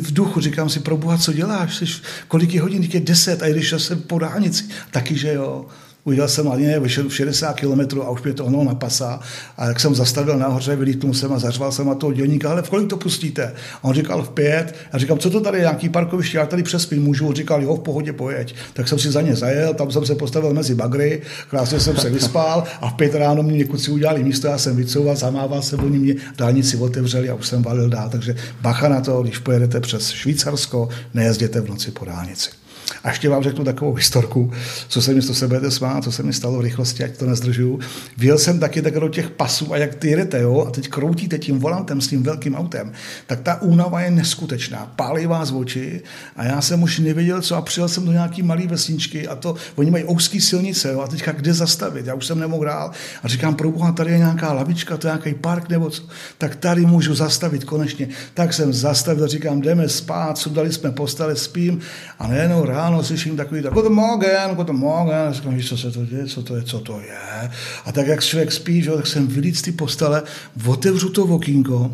v 0.00 0.12
duchu 0.12 0.40
říkám 0.40 0.68
si, 0.68 0.80
pro 0.80 0.96
boha, 0.96 1.18
co 1.18 1.32
děláš? 1.32 1.76
Jsi, 1.76 1.84
kolik 2.28 2.54
je 2.54 2.60
hodin? 2.60 2.88
Je 2.92 3.00
deset 3.00 3.42
a 3.42 3.46
jdeš 3.46 3.74
jsem 3.78 4.02
po 4.02 4.18
dálnici. 4.18 4.64
Taky, 4.90 5.16
že 5.16 5.32
jo. 5.32 5.66
Udělal 6.06 6.28
jsem 6.28 6.46
hladně, 6.46 6.80
vyšel 6.80 7.10
60 7.10 7.60
km 7.60 8.00
a 8.00 8.10
už 8.10 8.22
mě 8.22 8.32
to 8.32 8.44
ono 8.44 8.64
na 8.64 8.74
pasa. 8.74 9.20
A 9.56 9.66
jak 9.66 9.80
jsem 9.80 9.94
zastavil 9.94 10.38
nahoře, 10.38 10.76
vylítnul 10.76 11.14
jsem 11.14 11.32
a 11.32 11.38
zařval 11.38 11.72
jsem 11.72 11.86
na 11.86 11.94
toho 11.94 12.12
dělníka, 12.12 12.50
ale 12.50 12.62
v 12.62 12.70
kolik 12.70 12.88
to 12.88 12.96
pustíte? 12.96 13.52
A 13.82 13.84
on 13.84 13.94
říkal 13.94 14.22
v 14.22 14.28
pět. 14.28 14.74
A 14.92 14.98
říkám, 14.98 15.18
co 15.18 15.30
to 15.30 15.40
tady 15.40 15.58
je, 15.58 15.62
nějaký 15.62 15.88
parkoviště, 15.88 16.38
já 16.38 16.46
tady 16.46 16.62
přespím, 16.62 17.02
můžu. 17.02 17.28
On 17.28 17.34
říkal, 17.34 17.62
jo, 17.62 17.76
v 17.76 17.80
pohodě, 17.80 18.12
pojeď. 18.12 18.54
Tak 18.72 18.88
jsem 18.88 18.98
si 18.98 19.10
za 19.10 19.20
ně 19.20 19.36
zajel, 19.36 19.74
tam 19.74 19.90
jsem 19.90 20.06
se 20.06 20.14
postavil 20.14 20.54
mezi 20.54 20.74
bagry, 20.74 21.22
krásně 21.50 21.80
jsem 21.80 21.96
se 21.96 22.10
vyspal 22.10 22.64
a 22.80 22.88
v 22.88 22.94
pět 22.94 23.14
ráno 23.14 23.42
mě 23.42 23.56
někud 23.56 23.80
si 23.80 23.90
udělali 23.90 24.24
místo, 24.24 24.46
já 24.46 24.58
jsem 24.58 24.76
vycouval, 24.76 25.16
zamával 25.16 25.62
se, 25.62 25.76
oni 25.76 25.98
mě 25.98 26.14
dálnici 26.36 26.76
otevřeli 26.76 27.30
a 27.30 27.34
už 27.34 27.46
jsem 27.46 27.62
valil 27.62 27.88
dál. 27.88 28.08
Takže 28.10 28.36
bacha 28.60 28.88
na 28.88 29.00
to, 29.00 29.22
když 29.22 29.38
pojedete 29.38 29.80
přes 29.80 30.10
Švýcarsko, 30.10 30.88
nejezděte 31.14 31.60
v 31.60 31.68
noci 31.68 31.90
po 31.90 32.04
dálnici. 32.04 32.63
A 33.04 33.08
ještě 33.08 33.28
vám 33.28 33.42
řeknu 33.42 33.64
takovou 33.64 33.94
historku, 33.94 34.52
co 34.88 35.02
se 35.02 35.14
mi, 35.14 35.20
to 35.20 35.34
se 35.34 35.48
budete 35.48 35.70
smát, 35.70 36.04
co 36.04 36.12
se 36.12 36.22
mi 36.22 36.32
stalo 36.32 36.58
v 36.58 36.60
rychlosti, 36.60 37.04
ať 37.04 37.16
to 37.16 37.26
nezdržuju. 37.26 37.78
Vyjel 38.16 38.38
jsem 38.38 38.58
taky 38.60 38.82
tak 38.82 38.94
do 38.94 39.08
těch 39.08 39.30
pasů 39.30 39.72
a 39.72 39.76
jak 39.76 39.94
ty 39.94 40.08
jedete, 40.08 40.40
jo, 40.40 40.64
a 40.68 40.70
teď 40.70 40.88
kroutíte 40.88 41.38
tím 41.38 41.58
volantem 41.58 42.00
s 42.00 42.08
tím 42.08 42.22
velkým 42.22 42.54
autem, 42.54 42.92
tak 43.26 43.40
ta 43.40 43.62
únava 43.62 44.00
je 44.00 44.10
neskutečná. 44.10 44.92
Pálí 44.96 45.26
vás 45.26 45.50
v 45.50 45.56
oči 45.56 46.02
a 46.36 46.44
já 46.44 46.60
jsem 46.60 46.82
už 46.82 46.98
nevěděl, 46.98 47.40
co 47.40 47.56
a 47.56 47.62
přijel 47.62 47.88
jsem 47.88 48.04
do 48.06 48.12
nějaký 48.12 48.42
malé 48.42 48.66
vesničky 48.66 49.28
a 49.28 49.34
to, 49.34 49.54
oni 49.74 49.90
mají 49.90 50.04
ouský 50.04 50.40
silnice, 50.40 50.92
jo, 50.92 51.00
a 51.00 51.08
teďka 51.08 51.32
kde 51.32 51.54
zastavit, 51.54 52.06
já 52.06 52.14
už 52.14 52.26
jsem 52.26 52.38
nemohl 52.38 52.64
dál 52.64 52.90
a 53.22 53.28
říkám, 53.28 53.54
pro 53.54 53.70
boha, 53.70 53.92
tady 53.92 54.10
je 54.10 54.18
nějaká 54.18 54.52
lavička, 54.52 54.96
to 54.96 55.06
je 55.06 55.12
nějaký 55.12 55.34
park 55.34 55.68
nebo 55.68 55.90
co, 55.90 56.02
tak 56.38 56.56
tady 56.56 56.86
můžu 56.86 57.14
zastavit 57.14 57.64
konečně. 57.64 58.08
Tak 58.34 58.52
jsem 58.52 58.72
zastavil, 58.72 59.28
říkám, 59.28 59.60
jdeme 59.60 59.88
spát, 59.88 60.38
sudali 60.38 60.72
jsme 60.72 60.90
postele, 60.90 61.36
spím 61.36 61.80
a 62.18 62.28
nejenom 62.28 62.62
ráno 62.74 63.02
slyším 63.02 63.36
takový, 63.36 63.62
tak 63.62 63.72
guten 63.72 63.92
Morgen, 63.92 64.50
guten 64.54 64.76
Morgen, 64.76 65.32
říkám, 65.32 65.60
co 65.60 65.78
se 65.78 65.90
to 65.90 66.06
děje, 66.06 66.26
co 66.26 66.42
to 66.42 66.56
je, 66.56 66.62
co 66.62 66.80
to 66.80 67.00
je. 67.00 67.50
A 67.84 67.92
tak 67.92 68.06
jak 68.06 68.24
člověk 68.24 68.52
spí, 68.52 68.82
že, 68.82 68.90
tak 68.90 69.06
jsem 69.06 69.26
vylít 69.26 69.56
z 69.56 69.62
ty 69.62 69.72
postele, 69.72 70.22
otevřu 70.66 71.10
to 71.10 71.24
okýnko, 71.24 71.90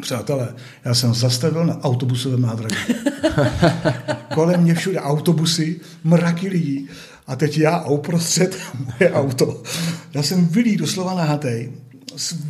Přátelé, 0.00 0.54
já 0.84 0.94
jsem 0.94 1.14
zastavil 1.14 1.66
na 1.66 1.80
autobusovém 1.82 2.42
nádraží. 2.42 2.94
Kolem 4.34 4.60
mě 4.60 4.74
všude 4.74 5.00
autobusy, 5.00 5.80
mraky 6.04 6.48
lidí. 6.48 6.88
A 7.26 7.36
teď 7.36 7.58
já 7.58 7.70
a 7.76 7.88
uprostřed 7.88 8.58
moje 8.78 9.12
auto. 9.12 9.62
Já 10.14 10.22
jsem 10.22 10.46
vylí 10.46 10.76
doslova 10.76 11.14
nahatej 11.14 11.72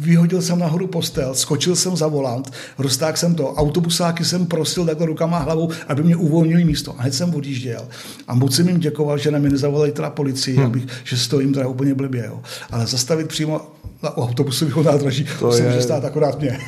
vyhodil 0.01 0.43
jsem 0.43 0.59
nahoru 0.59 0.87
postel, 0.87 1.35
skočil 1.35 1.77
jsem 1.77 1.97
za 1.97 2.07
volant, 2.07 2.53
roztáhl 2.79 3.17
jsem 3.17 3.35
to, 3.35 3.53
autobusáky 3.53 4.25
jsem 4.25 4.47
prosil 4.47 4.87
takhle 4.87 5.07
rukama 5.07 5.39
a 5.39 5.43
hlavou, 5.43 5.71
aby 5.89 6.03
mě 6.03 6.17
uvolnili 6.17 6.65
místo. 6.65 6.95
A 6.99 7.03
hned 7.03 7.15
jsem 7.15 7.35
odjížděl. 7.35 7.89
A 8.29 8.35
moc 8.35 8.57
jsem 8.57 8.69
jim 8.69 8.81
děkoval, 8.81 9.19
že 9.19 9.31
na 9.31 9.39
mě 9.39 9.51
nezavolali 9.51 9.93
teda 9.93 10.11
policii, 10.11 10.57
hmm. 10.57 10.67
abych, 10.67 10.87
že 11.05 11.17
stojím 11.17 11.55
teda 11.55 11.69
úplně 11.69 11.95
blbě. 11.95 12.25
Jo. 12.27 12.41
Ale 12.71 12.87
zastavit 12.87 13.29
přímo 13.29 13.61
na 14.03 14.17
autobusového 14.17 14.83
nádraží, 14.83 15.25
to, 15.25 15.47
to 15.47 15.53
se 15.53 15.63
může 15.63 15.83
stát 15.83 16.05
akorát 16.05 16.41
mě. 16.41 16.59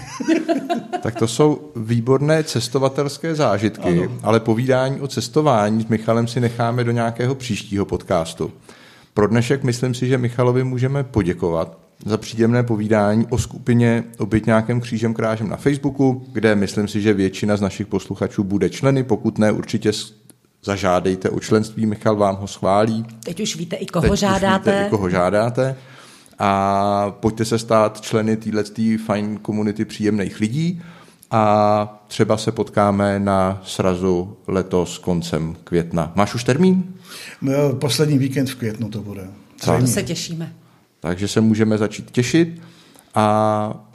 tak 1.02 1.14
to 1.14 1.28
jsou 1.28 1.72
výborné 1.76 2.44
cestovatelské 2.44 3.34
zážitky, 3.34 4.00
ano. 4.00 4.12
ale 4.22 4.40
povídání 4.40 5.00
o 5.00 5.08
cestování 5.08 5.82
s 5.82 5.86
Michalem 5.86 6.28
si 6.28 6.40
necháme 6.40 6.84
do 6.84 6.92
nějakého 6.92 7.34
příštího 7.34 7.84
podcastu. 7.84 8.52
Pro 9.14 9.26
dnešek 9.26 9.62
myslím 9.62 9.94
si, 9.94 10.08
že 10.08 10.18
Michalovi 10.18 10.64
můžeme 10.64 11.04
poděkovat 11.04 11.85
za 12.04 12.16
příjemné 12.16 12.62
povídání 12.62 13.26
o 13.30 13.38
skupině 13.38 14.04
nějakým 14.46 14.80
křížem 14.80 15.14
krážem 15.14 15.48
na 15.48 15.56
Facebooku, 15.56 16.26
kde 16.32 16.54
myslím 16.54 16.88
si, 16.88 17.00
že 17.00 17.14
většina 17.14 17.56
z 17.56 17.60
našich 17.60 17.86
posluchačů 17.86 18.44
bude 18.44 18.70
členy, 18.70 19.02
pokud 19.04 19.38
ne, 19.38 19.52
určitě 19.52 19.92
zažádejte 20.64 21.30
o 21.30 21.40
členství, 21.40 21.86
Michal 21.86 22.16
vám 22.16 22.36
ho 22.36 22.46
schválí. 22.46 23.06
Teď 23.24 23.40
už 23.40 23.56
víte 23.56 23.76
i 23.76 23.86
koho 23.86 24.08
Teď 24.08 24.20
žádáte. 24.20 24.70
Už 24.70 24.76
víte, 24.76 24.86
i 24.86 24.90
koho 24.90 25.10
žádáte. 25.10 25.76
A 26.38 27.10
pojďte 27.20 27.44
se 27.44 27.58
stát 27.58 28.00
členy 28.00 28.36
této 28.36 28.98
fajn 28.98 29.38
komunity 29.42 29.84
příjemných 29.84 30.40
lidí 30.40 30.82
a 31.30 32.04
třeba 32.08 32.36
se 32.36 32.52
potkáme 32.52 33.18
na 33.20 33.60
srazu 33.64 34.36
letos 34.46 34.98
koncem 34.98 35.56
května. 35.64 36.12
Máš 36.14 36.34
už 36.34 36.44
termín? 36.44 36.84
No, 37.42 37.72
poslední 37.72 38.18
víkend 38.18 38.50
v 38.50 38.54
květnu 38.54 38.88
to 38.88 39.02
bude. 39.02 39.28
Co? 39.56 39.86
Se 39.86 40.02
těšíme 40.02 40.52
takže 41.06 41.28
se 41.28 41.40
můžeme 41.40 41.78
začít 41.78 42.10
těšit 42.10 42.62
a 43.14 43.86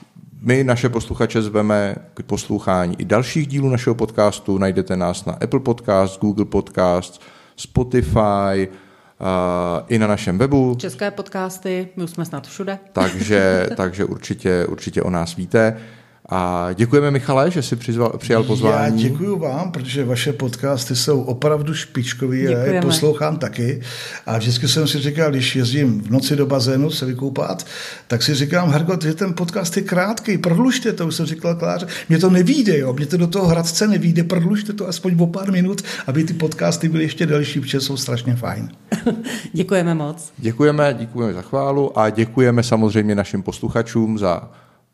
my 0.41 0.63
naše 0.63 0.89
posluchače 0.89 1.41
zveme 1.41 1.95
k 2.13 2.23
poslouchání 2.23 2.95
i 2.99 3.05
dalších 3.05 3.47
dílů 3.47 3.69
našeho 3.69 3.95
podcastu. 3.95 4.57
Najdete 4.57 4.97
nás 4.97 5.25
na 5.25 5.33
Apple 5.33 5.59
Podcast, 5.59 6.21
Google 6.21 6.45
Podcast, 6.45 7.21
Spotify, 7.55 8.67
uh, 8.67 9.85
i 9.87 9.99
na 9.99 10.07
našem 10.07 10.37
webu. 10.37 10.75
České 10.79 11.11
podcasty, 11.11 11.87
my 11.95 12.03
už 12.03 12.09
jsme 12.09 12.25
snad 12.25 12.47
všude. 12.47 12.79
Takže, 12.93 13.67
takže 13.75 14.05
určitě, 14.05 14.65
určitě 14.65 15.01
o 15.01 15.09
nás 15.09 15.35
víte. 15.35 15.77
A 16.33 16.69
děkujeme, 16.73 17.11
Michale, 17.11 17.51
že 17.51 17.61
jsi 17.61 17.75
přizval, 17.75 18.17
přijal 18.17 18.43
pozvání. 18.43 19.03
Já 19.03 19.09
děkuji 19.09 19.39
vám, 19.39 19.71
protože 19.71 20.05
vaše 20.05 20.33
podcasty 20.33 20.95
jsou 20.95 21.21
opravdu 21.21 21.73
špičkový 21.73 22.47
a 22.47 22.59
je 22.59 22.81
poslouchám 22.81 23.37
taky. 23.37 23.81
A 24.25 24.37
vždycky 24.37 24.67
jsem 24.67 24.87
si 24.87 24.99
říkal, 24.99 25.31
když 25.31 25.55
jezdím 25.55 26.01
v 26.01 26.11
noci 26.11 26.35
do 26.35 26.45
bazénu 26.45 26.89
se 26.89 27.05
vykoupat, 27.05 27.65
tak 28.07 28.23
si 28.23 28.35
říkám, 28.35 28.69
Hergot, 28.69 29.03
že 29.03 29.13
ten 29.13 29.33
podcast 29.33 29.77
je 29.77 29.83
krátký, 29.83 30.37
prodlužte 30.37 30.93
to, 30.93 31.07
už 31.07 31.15
jsem 31.15 31.25
říkal 31.25 31.55
Kláře. 31.55 31.87
Mně 32.09 32.19
to 32.19 32.29
nevíde, 32.29 32.77
jo, 32.77 32.93
mně 32.93 33.05
to 33.05 33.17
do 33.17 33.27
toho 33.27 33.47
Hradce 33.47 33.87
nevíde, 33.87 34.23
prodlužte 34.23 34.73
to 34.73 34.87
aspoň 34.87 35.15
o 35.19 35.27
pár 35.27 35.51
minut, 35.51 35.81
aby 36.07 36.23
ty 36.23 36.33
podcasty 36.33 36.89
byly 36.89 37.03
ještě 37.03 37.25
delší, 37.25 37.59
protože 37.59 37.81
jsou 37.81 37.97
strašně 37.97 38.35
fajn. 38.35 38.69
děkujeme 39.53 39.95
moc. 39.95 40.31
Děkujeme, 40.37 40.95
děkujeme 40.99 41.33
za 41.33 41.41
chválu 41.41 41.99
a 41.99 42.09
děkujeme 42.09 42.63
samozřejmě 42.63 43.15
našim 43.15 43.43
posluchačům 43.43 44.17
za 44.17 44.49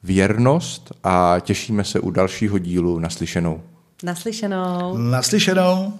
věrnost 0.07 0.91
a 1.03 1.35
těšíme 1.39 1.83
se 1.83 1.99
u 1.99 2.11
dalšího 2.11 2.57
dílu 2.57 2.99
naslyšenou. 2.99 3.61
Naslyšenou. 4.03 4.97
Naslyšenou. 4.97 5.93